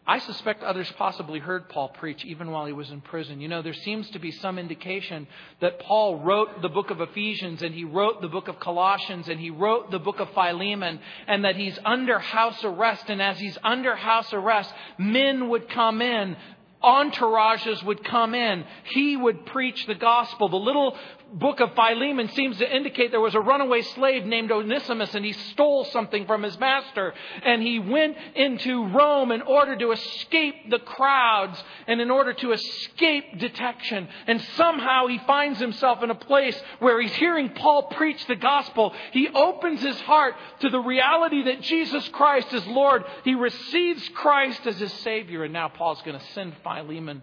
[0.05, 3.39] I suspect others possibly heard Paul preach even while he was in prison.
[3.39, 5.25] You know, there seems to be some indication
[5.61, 9.39] that Paul wrote the book of Ephesians and he wrote the book of Colossians and
[9.39, 13.05] he wrote the book of Philemon and that he's under house arrest.
[13.09, 16.35] And as he's under house arrest, men would come in
[16.83, 18.65] entourages would come in.
[18.85, 20.49] He would preach the gospel.
[20.49, 20.97] The little
[21.33, 25.33] book of Philemon seems to indicate there was a runaway slave named Onesimus and he
[25.33, 27.13] stole something from his master
[27.43, 32.51] and he went into Rome in order to escape the crowds and in order to
[32.51, 34.07] escape detection.
[34.27, 38.93] And somehow he finds himself in a place where he's hearing Paul preach the gospel.
[39.11, 43.03] He opens his heart to the reality that Jesus Christ is Lord.
[43.23, 47.21] He receives Christ as his Savior and now Paul's going to send Philemon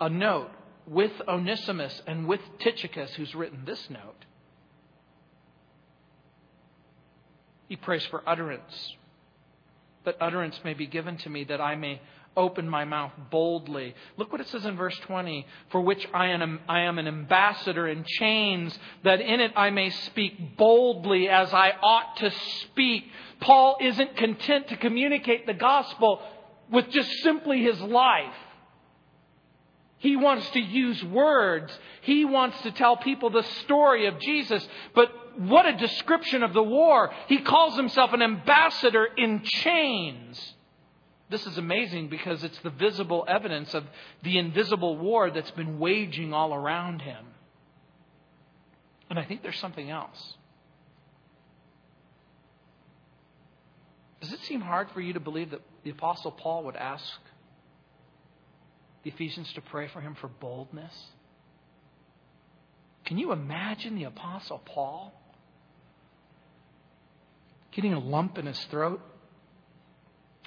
[0.00, 0.50] a note
[0.90, 4.24] with Onesimus and with Tychicus, who's written this note.
[7.68, 8.96] He prays for utterance,
[10.04, 12.02] that utterance may be given to me, that I may
[12.36, 13.94] open my mouth boldly.
[14.16, 17.86] Look what it says in verse 20 for which I am, I am an ambassador
[17.86, 23.04] in chains, that in it I may speak boldly as I ought to speak.
[23.40, 26.20] Paul isn't content to communicate the gospel
[26.68, 28.34] with just simply his life.
[30.00, 31.78] He wants to use words.
[32.00, 34.66] He wants to tell people the story of Jesus.
[34.94, 37.10] But what a description of the war.
[37.28, 40.54] He calls himself an ambassador in chains.
[41.28, 43.84] This is amazing because it's the visible evidence of
[44.22, 47.26] the invisible war that's been waging all around him.
[49.10, 50.34] And I think there's something else.
[54.22, 57.20] Does it seem hard for you to believe that the Apostle Paul would ask
[59.02, 60.94] the Ephesians to pray for him for boldness?
[63.04, 65.12] Can you imagine the Apostle Paul
[67.72, 69.00] getting a lump in his throat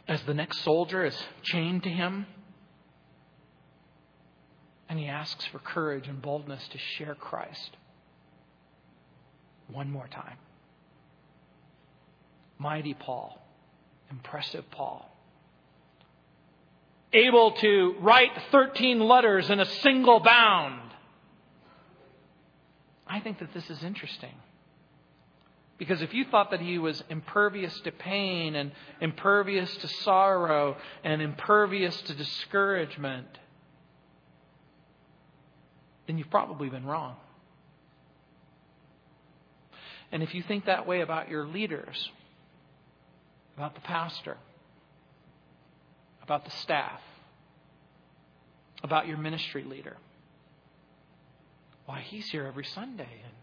[0.07, 2.25] as the next soldier is chained to him?
[4.87, 7.77] And he asks for courage and boldness to share Christ
[9.71, 10.37] one more time.
[12.59, 13.41] Mighty Paul,
[14.11, 15.12] impressive Paul
[17.13, 20.81] able to write 13 letters in a single bound.
[23.07, 24.33] I think that this is interesting.
[25.77, 28.71] Because if you thought that he was impervious to pain and
[29.01, 33.27] impervious to sorrow and impervious to discouragement,
[36.07, 37.15] then you've probably been wrong.
[40.11, 42.09] And if you think that way about your leaders,
[43.57, 44.37] about the pastor,
[46.23, 47.01] about the staff,
[48.81, 49.97] about your ministry leader.
[51.85, 53.33] Why, he's here every Sunday and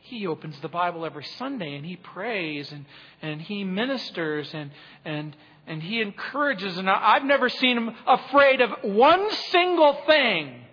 [0.00, 2.86] he opens the Bible every Sunday and he prays and,
[3.20, 4.70] and he ministers and,
[5.04, 6.78] and, and he encourages.
[6.78, 10.64] And I've never seen him afraid of one single thing.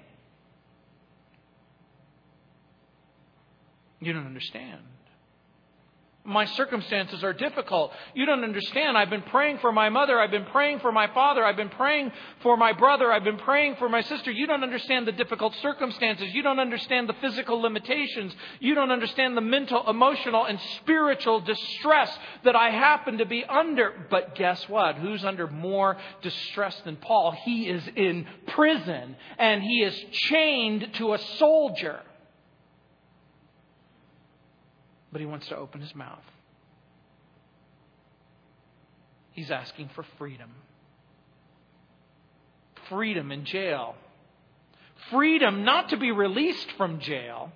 [4.00, 4.82] You don't understand
[6.26, 7.92] my circumstances are difficult.
[8.14, 8.98] You don't understand.
[8.98, 10.20] I've been praying for my mother.
[10.20, 11.46] I've been praying for my father.
[11.46, 12.12] I've been praying
[12.42, 13.12] for my brother.
[13.12, 14.32] I've been praying for my sister.
[14.32, 16.34] You don't understand the difficult circumstances.
[16.34, 18.36] You don't understand the physical limitations.
[18.60, 23.94] You don't understand the mental, emotional, and spiritual distress that I happen to be under.
[24.10, 24.96] But guess what?
[24.96, 27.32] Who's under more distress than Paul?
[27.32, 32.02] He is in prison and he is chained to a soldier
[35.16, 36.26] but he wants to open his mouth.
[39.32, 40.50] He's asking for freedom.
[42.90, 43.96] Freedom in jail.
[45.12, 47.54] Freedom not to be released from jail,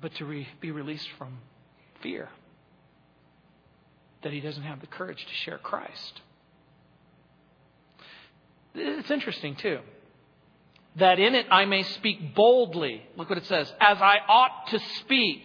[0.00, 1.38] but to re- be released from
[2.00, 2.28] fear
[4.22, 6.20] that he doesn't have the courage to share Christ.
[8.76, 9.80] It's interesting, too
[10.96, 13.02] that in it I may speak boldly.
[13.16, 15.42] Look what it says, as I ought to speak.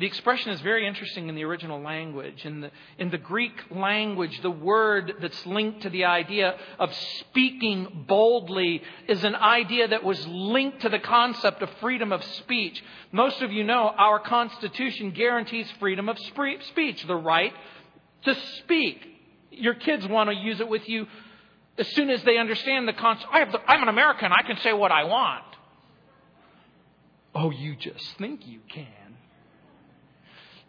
[0.00, 2.46] The expression is very interesting in the original language.
[2.46, 8.06] In the, in the Greek language, the word that's linked to the idea of speaking
[8.08, 12.82] boldly is an idea that was linked to the concept of freedom of speech.
[13.12, 17.52] Most of you know our Constitution guarantees freedom of speech, the right
[18.24, 19.06] to speak.
[19.50, 21.08] Your kids want to use it with you
[21.80, 24.92] as soon as they understand the concept, I I'm an American, I can say what
[24.92, 25.44] I want.
[27.34, 28.86] Oh, you just think you can.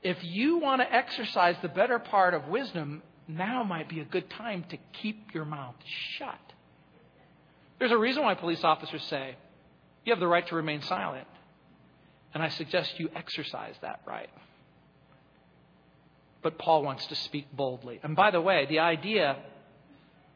[0.01, 4.29] If you want to exercise the better part of wisdom, now might be a good
[4.29, 5.75] time to keep your mouth
[6.17, 6.39] shut.
[7.77, 9.35] There's a reason why police officers say
[10.05, 11.27] you have the right to remain silent.
[12.33, 14.29] And I suggest you exercise that right.
[16.41, 17.99] But Paul wants to speak boldly.
[18.01, 19.35] And by the way, the idea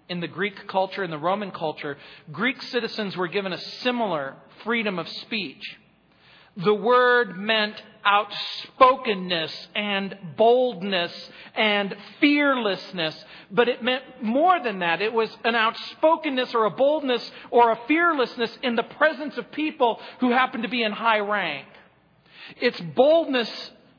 [0.10, 1.98] in the Greek culture, in the Roman culture,
[2.32, 5.78] Greek citizens were given a similar freedom of speech.
[6.58, 7.76] The word meant
[8.06, 13.26] outspokenness and boldness and fearlessness.
[13.52, 15.02] But it meant more than that.
[15.02, 20.00] It was an outspokenness or a boldness or a fearlessness in the presence of people
[20.20, 21.68] who happen to be in high rank.
[22.62, 23.50] It's boldness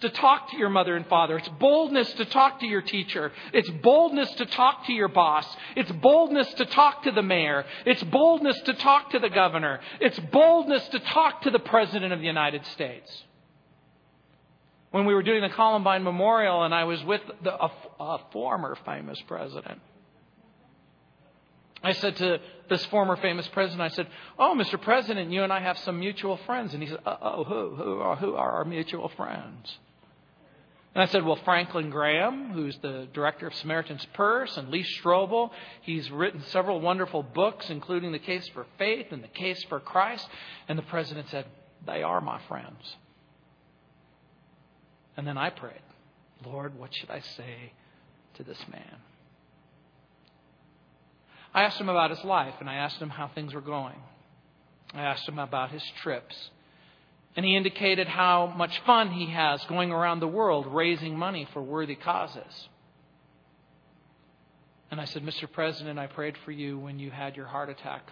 [0.00, 1.38] to talk to your mother and father.
[1.38, 3.32] It's boldness to talk to your teacher.
[3.52, 5.46] It's boldness to talk to your boss.
[5.74, 7.64] It's boldness to talk to the mayor.
[7.84, 9.80] It's boldness to talk to the governor.
[10.00, 13.24] It's boldness to talk to the president of the United States
[14.90, 17.70] when we were doing the Columbine Memorial and I was with the, a,
[18.00, 19.80] a former famous president.
[21.82, 22.40] I said to
[22.70, 24.06] this former famous president, I said,
[24.38, 24.80] Oh, Mr.
[24.80, 26.72] President, you and I have some mutual friends.
[26.72, 27.76] And he said, Oh, who?
[27.76, 29.78] Who are, who are our mutual friends?
[30.96, 35.50] And I said, Well, Franklin Graham, who's the director of Samaritan's Purse, and Lee Strobel.
[35.82, 40.26] He's written several wonderful books, including The Case for Faith and The Case for Christ.
[40.68, 41.44] And the president said,
[41.86, 42.96] They are my friends.
[45.18, 45.82] And then I prayed,
[46.46, 47.72] Lord, what should I say
[48.36, 48.96] to this man?
[51.52, 54.00] I asked him about his life, and I asked him how things were going.
[54.94, 56.34] I asked him about his trips.
[57.36, 61.62] And he indicated how much fun he has going around the world raising money for
[61.62, 62.68] worthy causes.
[64.90, 65.50] And I said, Mr.
[65.50, 68.08] President, I prayed for you when you had your heart attack.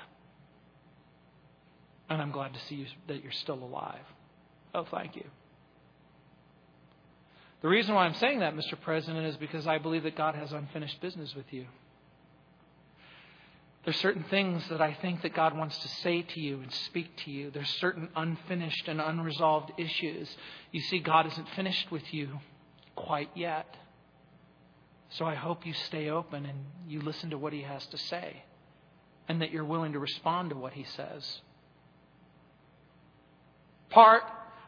[2.11, 4.05] And I'm glad to see you, that you're still alive.
[4.75, 5.25] Oh, thank you.
[7.62, 8.79] The reason why I'm saying that, Mr.
[8.79, 11.64] President, is because I believe that God has unfinished business with you.
[13.85, 17.16] There's certain things that I think that God wants to say to you and speak
[17.24, 17.51] to you.
[17.51, 20.35] There's certain unfinished and unresolved issues.
[20.72, 22.41] You see, God isn't finished with you
[22.97, 23.76] quite yet.
[25.11, 26.59] So I hope you stay open and
[26.89, 28.43] you listen to what He has to say
[29.28, 31.41] and that you're willing to respond to what He says.
[33.91, 34.22] Part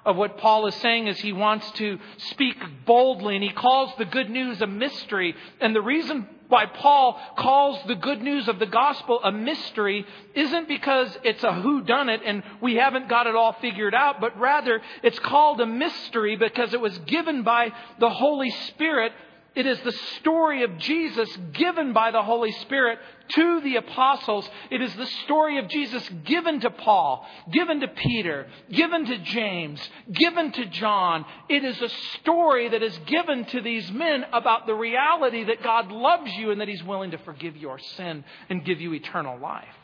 [0.05, 1.99] of what Paul is saying is he wants to
[2.31, 2.57] speak
[2.87, 5.35] boldly and he calls the good news a mystery.
[5.61, 10.68] And the reason why Paul calls the good news of the gospel a mystery isn't
[10.68, 14.38] because it's a who done it and we haven't got it all figured out, but
[14.38, 19.12] rather it's called a mystery because it was given by the Holy Spirit
[19.57, 22.99] it is the story of Jesus given by the Holy Spirit
[23.31, 24.49] to the apostles.
[24.71, 29.81] It is the story of Jesus given to Paul, given to Peter, given to James,
[30.13, 31.25] given to John.
[31.49, 31.89] It is a
[32.21, 36.61] story that is given to these men about the reality that God loves you and
[36.61, 39.75] that He's willing to forgive your sin and give you eternal life.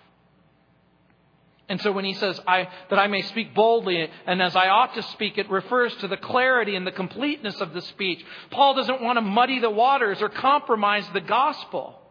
[1.68, 4.94] And so when he says, I, that I may speak boldly and as I ought
[4.94, 8.24] to speak, it refers to the clarity and the completeness of the speech.
[8.50, 12.01] Paul doesn't want to muddy the waters or compromise the gospel.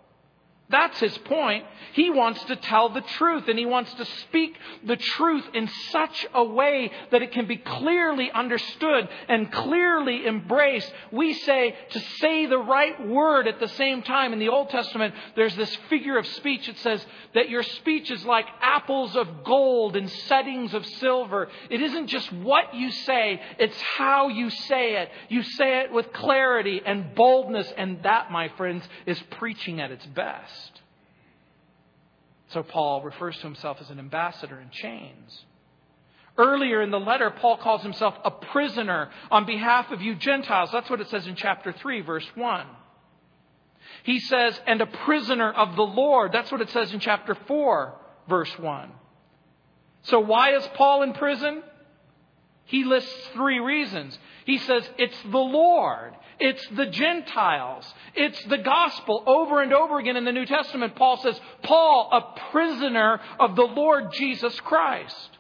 [0.71, 1.65] That's his point.
[1.93, 6.25] He wants to tell the truth and he wants to speak the truth in such
[6.33, 10.91] a way that it can be clearly understood and clearly embraced.
[11.11, 14.31] We say to say the right word at the same time.
[14.31, 16.69] In the Old Testament, there's this figure of speech.
[16.69, 21.49] It says that your speech is like apples of gold in settings of silver.
[21.69, 25.09] It isn't just what you say, it's how you say it.
[25.27, 30.05] You say it with clarity and boldness, and that, my friends, is preaching at its
[30.05, 30.60] best.
[32.53, 35.45] So Paul refers to himself as an ambassador in chains.
[36.37, 40.69] Earlier in the letter, Paul calls himself a prisoner on behalf of you Gentiles.
[40.71, 42.65] That's what it says in chapter 3, verse 1.
[44.03, 46.31] He says, and a prisoner of the Lord.
[46.31, 47.93] That's what it says in chapter 4,
[48.27, 48.91] verse 1.
[50.03, 51.63] So why is Paul in prison?
[52.65, 54.17] He lists three reasons.
[54.45, 56.13] He says, it's the Lord.
[56.43, 57.85] It's the Gentiles.
[58.15, 59.23] It's the gospel.
[59.27, 63.61] Over and over again in the New Testament, Paul says, Paul, a prisoner of the
[63.61, 65.37] Lord Jesus Christ.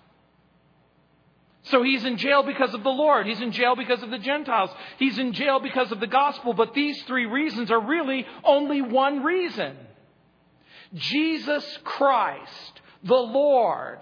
[1.63, 3.25] So he's in jail because of the Lord.
[3.25, 4.69] He's in jail because of the Gentiles.
[4.99, 6.53] He's in jail because of the gospel.
[6.53, 9.75] But these three reasons are really only one reason.
[10.93, 13.99] Jesus Christ, the Lord,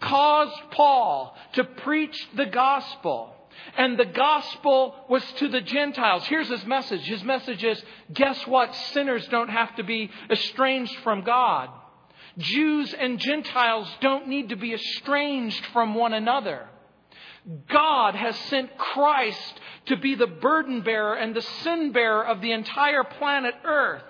[0.00, 3.35] caused Paul to preach the gospel.
[3.76, 6.24] And the gospel was to the Gentiles.
[6.26, 7.02] Here's his message.
[7.02, 7.82] His message is
[8.12, 8.74] guess what?
[8.92, 11.70] Sinners don't have to be estranged from God.
[12.38, 16.68] Jews and Gentiles don't need to be estranged from one another.
[17.68, 22.52] God has sent Christ to be the burden bearer and the sin bearer of the
[22.52, 24.02] entire planet Earth.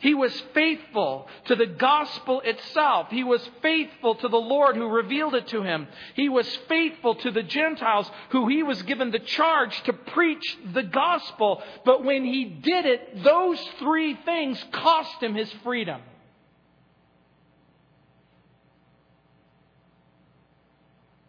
[0.00, 3.08] He was faithful to the gospel itself.
[3.10, 5.88] He was faithful to the Lord who revealed it to him.
[6.14, 10.82] He was faithful to the Gentiles who he was given the charge to preach the
[10.82, 11.62] gospel.
[11.84, 16.00] But when he did it, those three things cost him his freedom.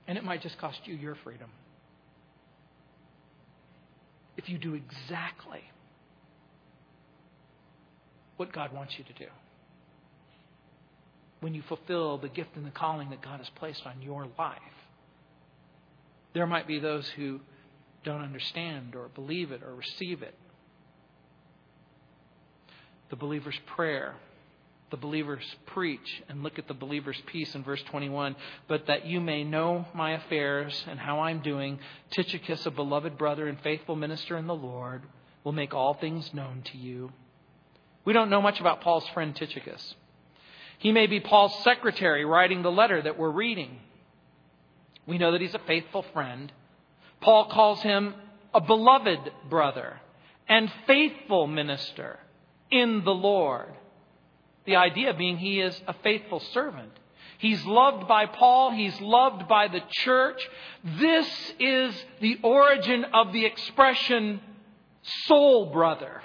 [0.07, 1.49] And it might just cost you your freedom.
[4.37, 5.61] If you do exactly
[8.41, 9.29] what God wants you to do.
[11.41, 14.57] When you fulfill the gift and the calling that God has placed on your life.
[16.33, 17.39] There might be those who
[18.03, 20.33] don't understand or believe it or receive it.
[23.11, 24.15] The believer's prayer
[24.89, 28.35] the believers preach and look at the believer's peace in verse 21.
[28.67, 31.79] But that you may know my affairs and how I'm doing,
[32.11, 35.03] Tychicus, a beloved brother and faithful minister in the Lord,
[35.45, 37.11] will make all things known to you.
[38.05, 39.95] We don't know much about Paul's friend Tychicus.
[40.79, 43.77] He may be Paul's secretary writing the letter that we're reading.
[45.05, 46.51] We know that he's a faithful friend.
[47.21, 48.15] Paul calls him
[48.53, 49.99] a beloved brother
[50.47, 52.19] and faithful minister
[52.71, 53.73] in the Lord.
[54.65, 56.91] The idea being he is a faithful servant.
[57.37, 58.71] He's loved by Paul.
[58.71, 60.47] He's loved by the church.
[60.83, 64.41] This is the origin of the expression
[65.25, 66.21] soul brother.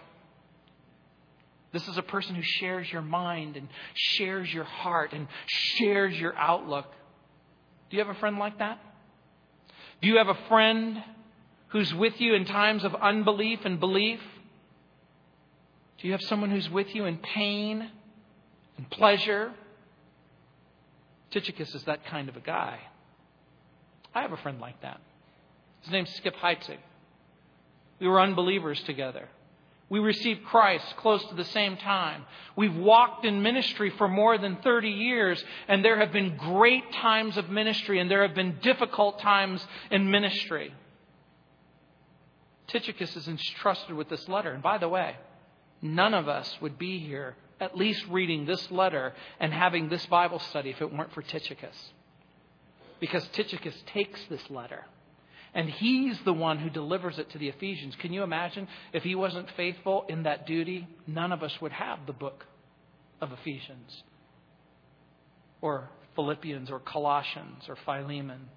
[1.73, 6.35] This is a person who shares your mind and shares your heart and shares your
[6.37, 6.87] outlook.
[7.91, 8.81] Do you have a friend like that?
[10.01, 11.03] Do you have a friend
[11.69, 14.21] who's with you in times of unbelief and belief?
[15.99, 17.91] Do you have someone who's with you in pain
[18.77, 19.53] and pleasure.
[21.31, 22.79] Tychicus is that kind of a guy.
[24.14, 25.01] I have a friend like that.
[25.83, 26.79] His name's Skip Heitzig.
[28.01, 29.29] We were unbelievers together.
[29.89, 32.24] We received Christ close to the same time.
[32.57, 37.37] We've walked in ministry for more than 30 years, and there have been great times
[37.37, 40.74] of ministry, and there have been difficult times in ministry.
[42.66, 44.53] Tychicus is entrusted with this letter.
[44.53, 45.16] And by the way,
[45.80, 50.41] none of us would be here at least reading this letter and having this Bible
[50.41, 51.93] study if it weren't for Tychicus.
[52.99, 54.84] Because Tychicus takes this letter
[55.57, 57.96] and he's the one who delivers it to the Ephesians.
[57.96, 60.86] Can you imagine if he wasn't faithful in that duty?
[61.07, 62.44] None of us would have the book
[63.22, 64.02] of Ephesians
[65.62, 68.50] or Philippians or Colossians or Philemon.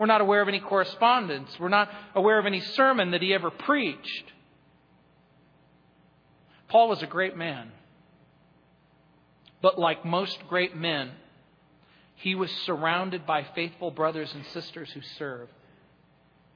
[0.00, 1.56] We're not aware of any correspondence.
[1.60, 4.24] We're not aware of any sermon that he ever preached.
[6.66, 7.70] Paul was a great man.
[9.60, 11.12] But like most great men,
[12.16, 15.48] he was surrounded by faithful brothers and sisters who serve.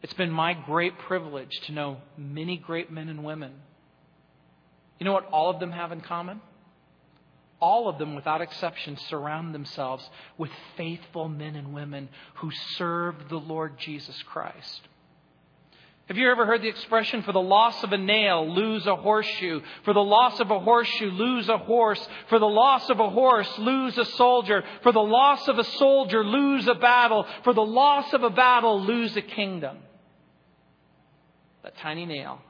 [0.02, 3.52] It's been my great privilege to know many great men and women.
[4.98, 6.40] You know what all of them have in common?
[7.58, 13.38] All of them, without exception, surround themselves with faithful men and women who serve the
[13.38, 14.88] Lord Jesus Christ.
[16.08, 19.60] Have you ever heard the expression, for the loss of a nail, lose a horseshoe?
[19.84, 22.06] For the loss of a horseshoe, lose a horse?
[22.28, 24.62] For the loss of a horse, lose a soldier?
[24.84, 27.26] For the loss of a soldier, lose a battle?
[27.42, 29.78] For the loss of a battle, lose a kingdom?
[31.66, 32.40] That tiny nail,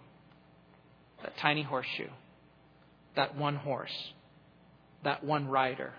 [1.24, 2.10] that tiny horseshoe,
[3.16, 4.12] that one horse,
[5.02, 5.92] that one rider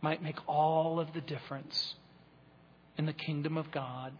[0.00, 1.96] might make all of the difference
[2.96, 4.14] in the kingdom of God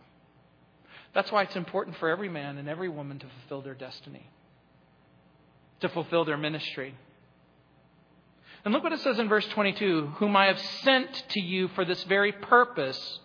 [1.15, 4.29] that's why it's important for every man and every woman to fulfill their destiny,
[5.81, 6.95] to fulfill their ministry.
[8.65, 11.85] And look what it says in verse 22 Whom I have sent to you for
[11.85, 13.21] this very purpose,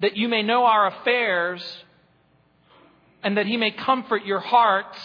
[0.00, 1.62] that you may know our affairs
[3.22, 4.98] and that he may comfort your hearts.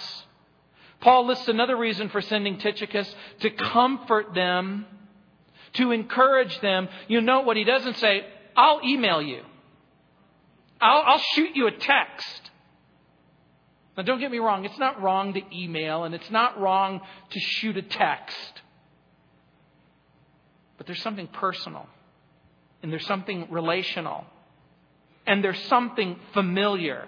[1.02, 4.86] Paul lists another reason for sending Tychicus to comfort them,
[5.74, 6.88] to encourage them.
[7.08, 9.42] You know what he doesn't say, I'll email you.
[10.82, 12.52] I'll, I'll shoot you a text.
[13.98, 17.40] Now, don't get me wrong, it's not wrong to email and it's not wrong to
[17.40, 18.62] shoot a text.
[20.78, 21.88] But there's something personal
[22.84, 24.26] and there's something relational
[25.26, 27.08] and there's something familiar.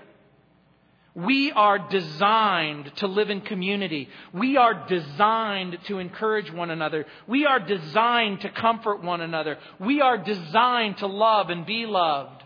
[1.17, 4.07] We are designed to live in community.
[4.33, 7.07] We are designed to encourage one another.
[7.25, 9.57] We are designed to comfort one another.
[9.79, 12.43] We are designed to love and be loved.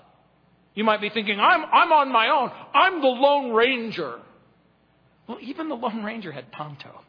[0.74, 2.50] You might be thinking, I'm, I'm on my own.
[2.74, 4.20] I'm the Lone Ranger.
[5.28, 7.02] Well, even the Lone Ranger had Tonto.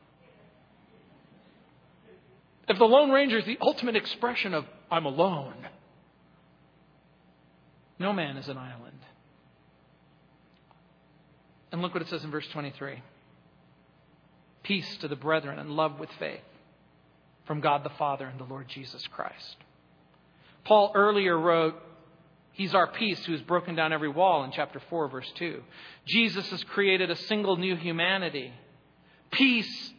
[2.67, 5.55] If the Lone Ranger is the ultimate expression of, I'm alone,
[8.01, 8.92] no man is an island.
[11.73, 13.03] And look what it says in verse 23
[14.63, 16.41] Peace to the brethren and love with faith
[17.47, 19.57] from God the Father and the Lord Jesus Christ.
[20.65, 21.75] Paul earlier wrote,
[22.53, 25.63] He's our peace who has broken down every wall in chapter 4, verse 2.
[26.07, 28.53] Jesus has created a single new humanity.
[29.31, 29.92] Peace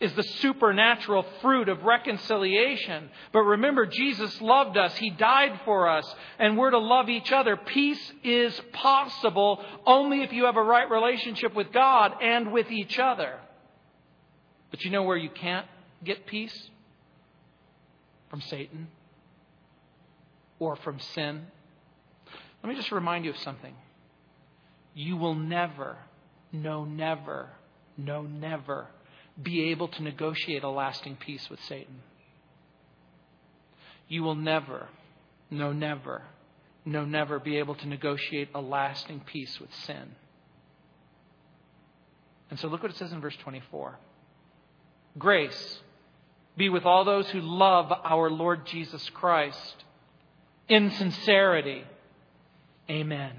[0.00, 3.10] is the supernatural fruit of reconciliation.
[3.32, 4.96] But remember, Jesus loved us.
[4.96, 6.14] He died for us.
[6.38, 7.56] And we're to love each other.
[7.56, 12.98] Peace is possible only if you have a right relationship with God and with each
[12.98, 13.38] other.
[14.70, 15.66] But you know where you can't
[16.02, 16.70] get peace?
[18.30, 18.88] From Satan
[20.58, 21.46] or from sin.
[22.62, 23.74] Let me just remind you of something.
[24.94, 25.98] You will never,
[26.52, 27.50] no, never,
[27.98, 28.88] no, never
[29.42, 32.02] be able to negotiate a lasting peace with Satan.
[34.08, 34.88] You will never,
[35.50, 36.22] no, never,
[36.84, 40.16] no, never be able to negotiate a lasting peace with sin.
[42.50, 43.96] And so look what it says in verse 24
[45.18, 45.80] Grace
[46.56, 49.84] be with all those who love our Lord Jesus Christ
[50.68, 51.84] in sincerity.
[52.88, 53.32] Amen.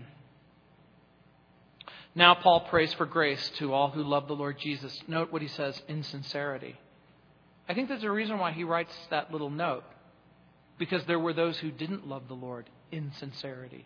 [2.13, 5.01] Now, Paul prays for grace to all who love the Lord Jesus.
[5.07, 6.75] Note what he says in sincerity.
[7.69, 9.83] I think there's a reason why he writes that little note.
[10.77, 13.85] Because there were those who didn't love the Lord in sincerity.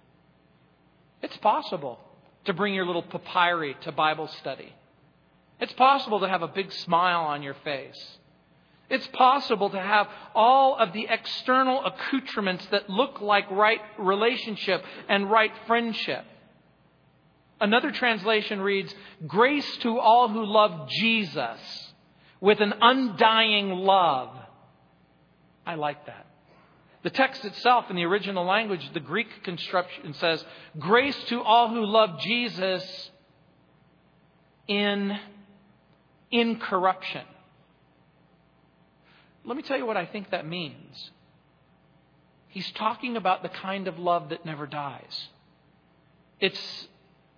[1.21, 1.99] It's possible
[2.45, 4.73] to bring your little papyri to Bible study.
[5.59, 8.17] It's possible to have a big smile on your face.
[8.89, 15.29] It's possible to have all of the external accoutrements that look like right relationship and
[15.29, 16.25] right friendship.
[17.59, 18.93] Another translation reads,
[19.25, 21.59] Grace to all who love Jesus
[22.41, 24.29] with an undying love.
[25.65, 26.25] I like that.
[27.03, 30.43] The text itself in the original language, the Greek construction says,
[30.77, 33.11] Grace to all who love Jesus
[34.67, 35.17] in
[36.31, 37.23] incorruption.
[39.45, 41.11] Let me tell you what I think that means.
[42.47, 45.27] He's talking about the kind of love that never dies.
[46.39, 46.87] It's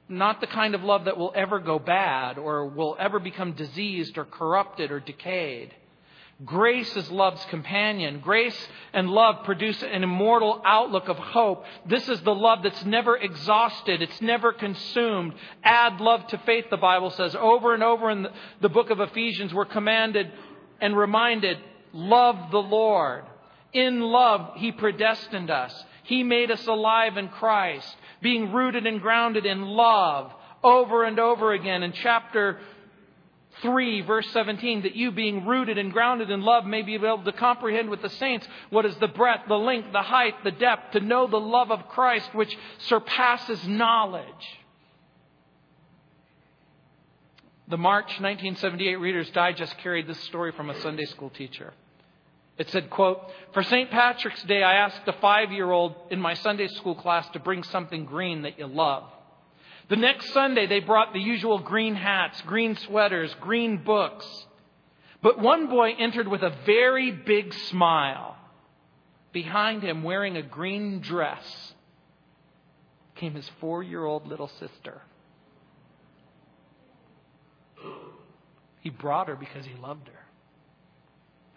[0.09, 4.17] not the kind of love that will ever go bad or will ever become diseased
[4.17, 5.73] or corrupted or decayed.
[6.45, 8.19] Grace is love's companion.
[8.19, 11.65] Grace and love produce an immortal outlook of hope.
[11.87, 14.03] This is the love that's never exhausted.
[14.03, 15.33] It's never consumed.
[15.63, 17.35] Add love to faith, the Bible says.
[17.35, 18.27] Over and over in
[18.61, 20.31] the book of Ephesians, we're commanded
[20.79, 21.57] and reminded,
[21.91, 23.23] love the Lord.
[23.73, 25.85] In love, He predestined us.
[26.03, 30.31] He made us alive in Christ being rooted and grounded in love
[30.63, 32.59] over and over again in chapter
[33.61, 37.31] 3, verse 17, that you being rooted and grounded in love may be able to
[37.31, 40.99] comprehend with the saints what is the breadth, the length, the height, the depth, to
[40.99, 44.25] know the love of Christ which surpasses knowledge.
[47.69, 51.73] The March 1978 Reader's Digest carried this story from a Sunday school teacher.
[52.57, 53.21] It said, quote,
[53.53, 53.91] For St.
[53.91, 57.63] Patrick's Day, I asked a five year old in my Sunday school class to bring
[57.63, 59.03] something green that you love.
[59.89, 64.25] The next Sunday, they brought the usual green hats, green sweaters, green books.
[65.21, 68.35] But one boy entered with a very big smile.
[69.31, 71.73] Behind him, wearing a green dress,
[73.15, 75.01] came his four year old little sister.
[78.81, 80.16] He brought her because he loved her.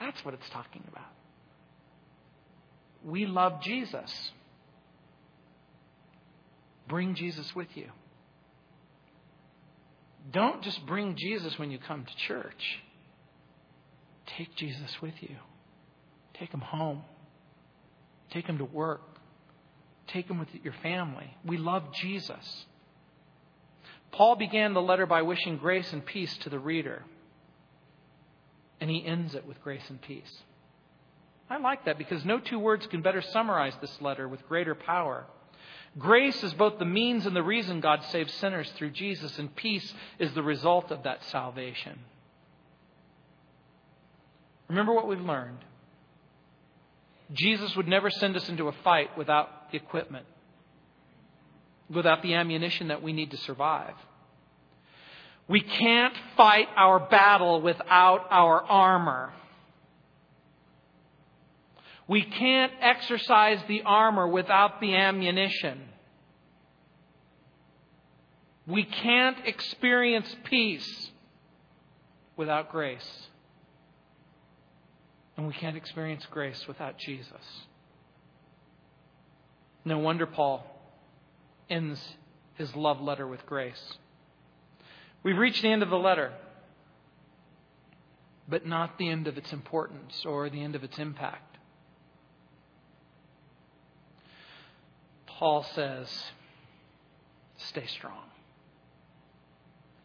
[0.00, 1.04] That's what it's talking about.
[3.04, 4.32] We love Jesus.
[6.88, 7.86] Bring Jesus with you.
[10.32, 12.80] Don't just bring Jesus when you come to church.
[14.36, 15.36] Take Jesus with you.
[16.34, 17.02] Take him home.
[18.30, 19.02] Take him to work.
[20.08, 21.36] Take him with your family.
[21.44, 22.66] We love Jesus.
[24.12, 27.04] Paul began the letter by wishing grace and peace to the reader.
[28.80, 30.42] And he ends it with grace and peace.
[31.50, 35.26] I like that because no two words can better summarize this letter with greater power.
[35.98, 39.92] Grace is both the means and the reason God saves sinners through Jesus, and peace
[40.20, 41.98] is the result of that salvation.
[44.68, 45.58] Remember what we've learned.
[47.32, 50.26] Jesus would never send us into a fight without the equipment,
[51.92, 53.94] without the ammunition that we need to survive.
[55.50, 59.32] We can't fight our battle without our armor.
[62.06, 65.80] We can't exercise the armor without the ammunition.
[68.68, 71.10] We can't experience peace
[72.36, 73.26] without grace.
[75.36, 77.66] And we can't experience grace without Jesus.
[79.84, 80.64] No wonder Paul
[81.68, 82.00] ends
[82.54, 83.98] his love letter with grace.
[85.22, 86.32] We've reached the end of the letter,
[88.48, 91.58] but not the end of its importance or the end of its impact.
[95.26, 96.08] Paul says,
[97.56, 98.24] stay strong.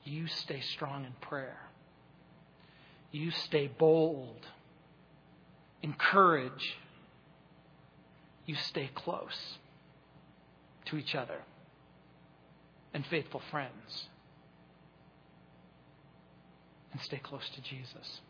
[0.04, 1.60] You stay strong in prayer.
[3.12, 4.46] you stay bold,
[5.82, 6.78] encourage,
[8.46, 9.58] you stay close
[10.86, 11.42] to each other
[12.94, 14.10] and faithful friends.
[16.96, 18.22] And stay close to Jesus.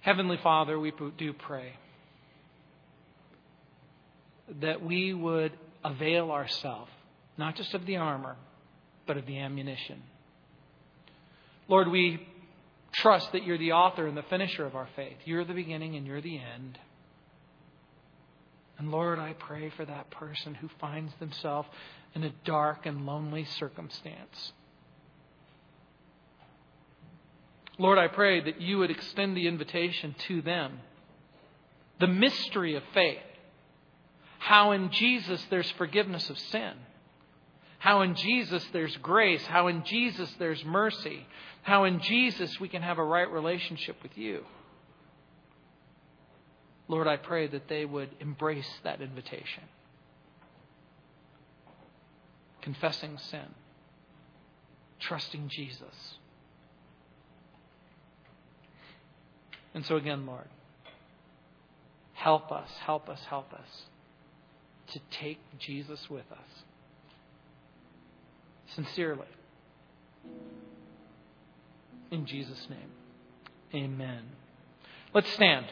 [0.00, 1.74] Heavenly Father, we do pray
[4.60, 5.52] that we would
[5.84, 6.90] avail ourselves,
[7.38, 8.34] not just of the armor,
[9.06, 10.02] but of the ammunition.
[11.68, 12.26] Lord, we
[12.90, 15.18] trust that you're the author and the finisher of our faith.
[15.24, 16.76] You're the beginning and you're the end.
[18.78, 21.68] And Lord, I pray for that person who finds themselves
[22.16, 24.54] in a dark and lonely circumstance.
[27.82, 30.78] Lord, I pray that you would extend the invitation to them.
[31.98, 33.18] The mystery of faith.
[34.38, 36.74] How in Jesus there's forgiveness of sin.
[37.80, 39.44] How in Jesus there's grace.
[39.46, 41.26] How in Jesus there's mercy.
[41.62, 44.44] How in Jesus we can have a right relationship with you.
[46.86, 49.64] Lord, I pray that they would embrace that invitation.
[52.60, 53.56] Confessing sin,
[55.00, 56.21] trusting Jesus.
[59.74, 60.48] And so, again, Lord,
[62.12, 63.82] help us, help us, help us
[64.92, 66.64] to take Jesus with us.
[68.74, 69.26] Sincerely.
[72.10, 72.90] In Jesus' name,
[73.74, 74.22] amen.
[75.14, 75.66] Let's stand.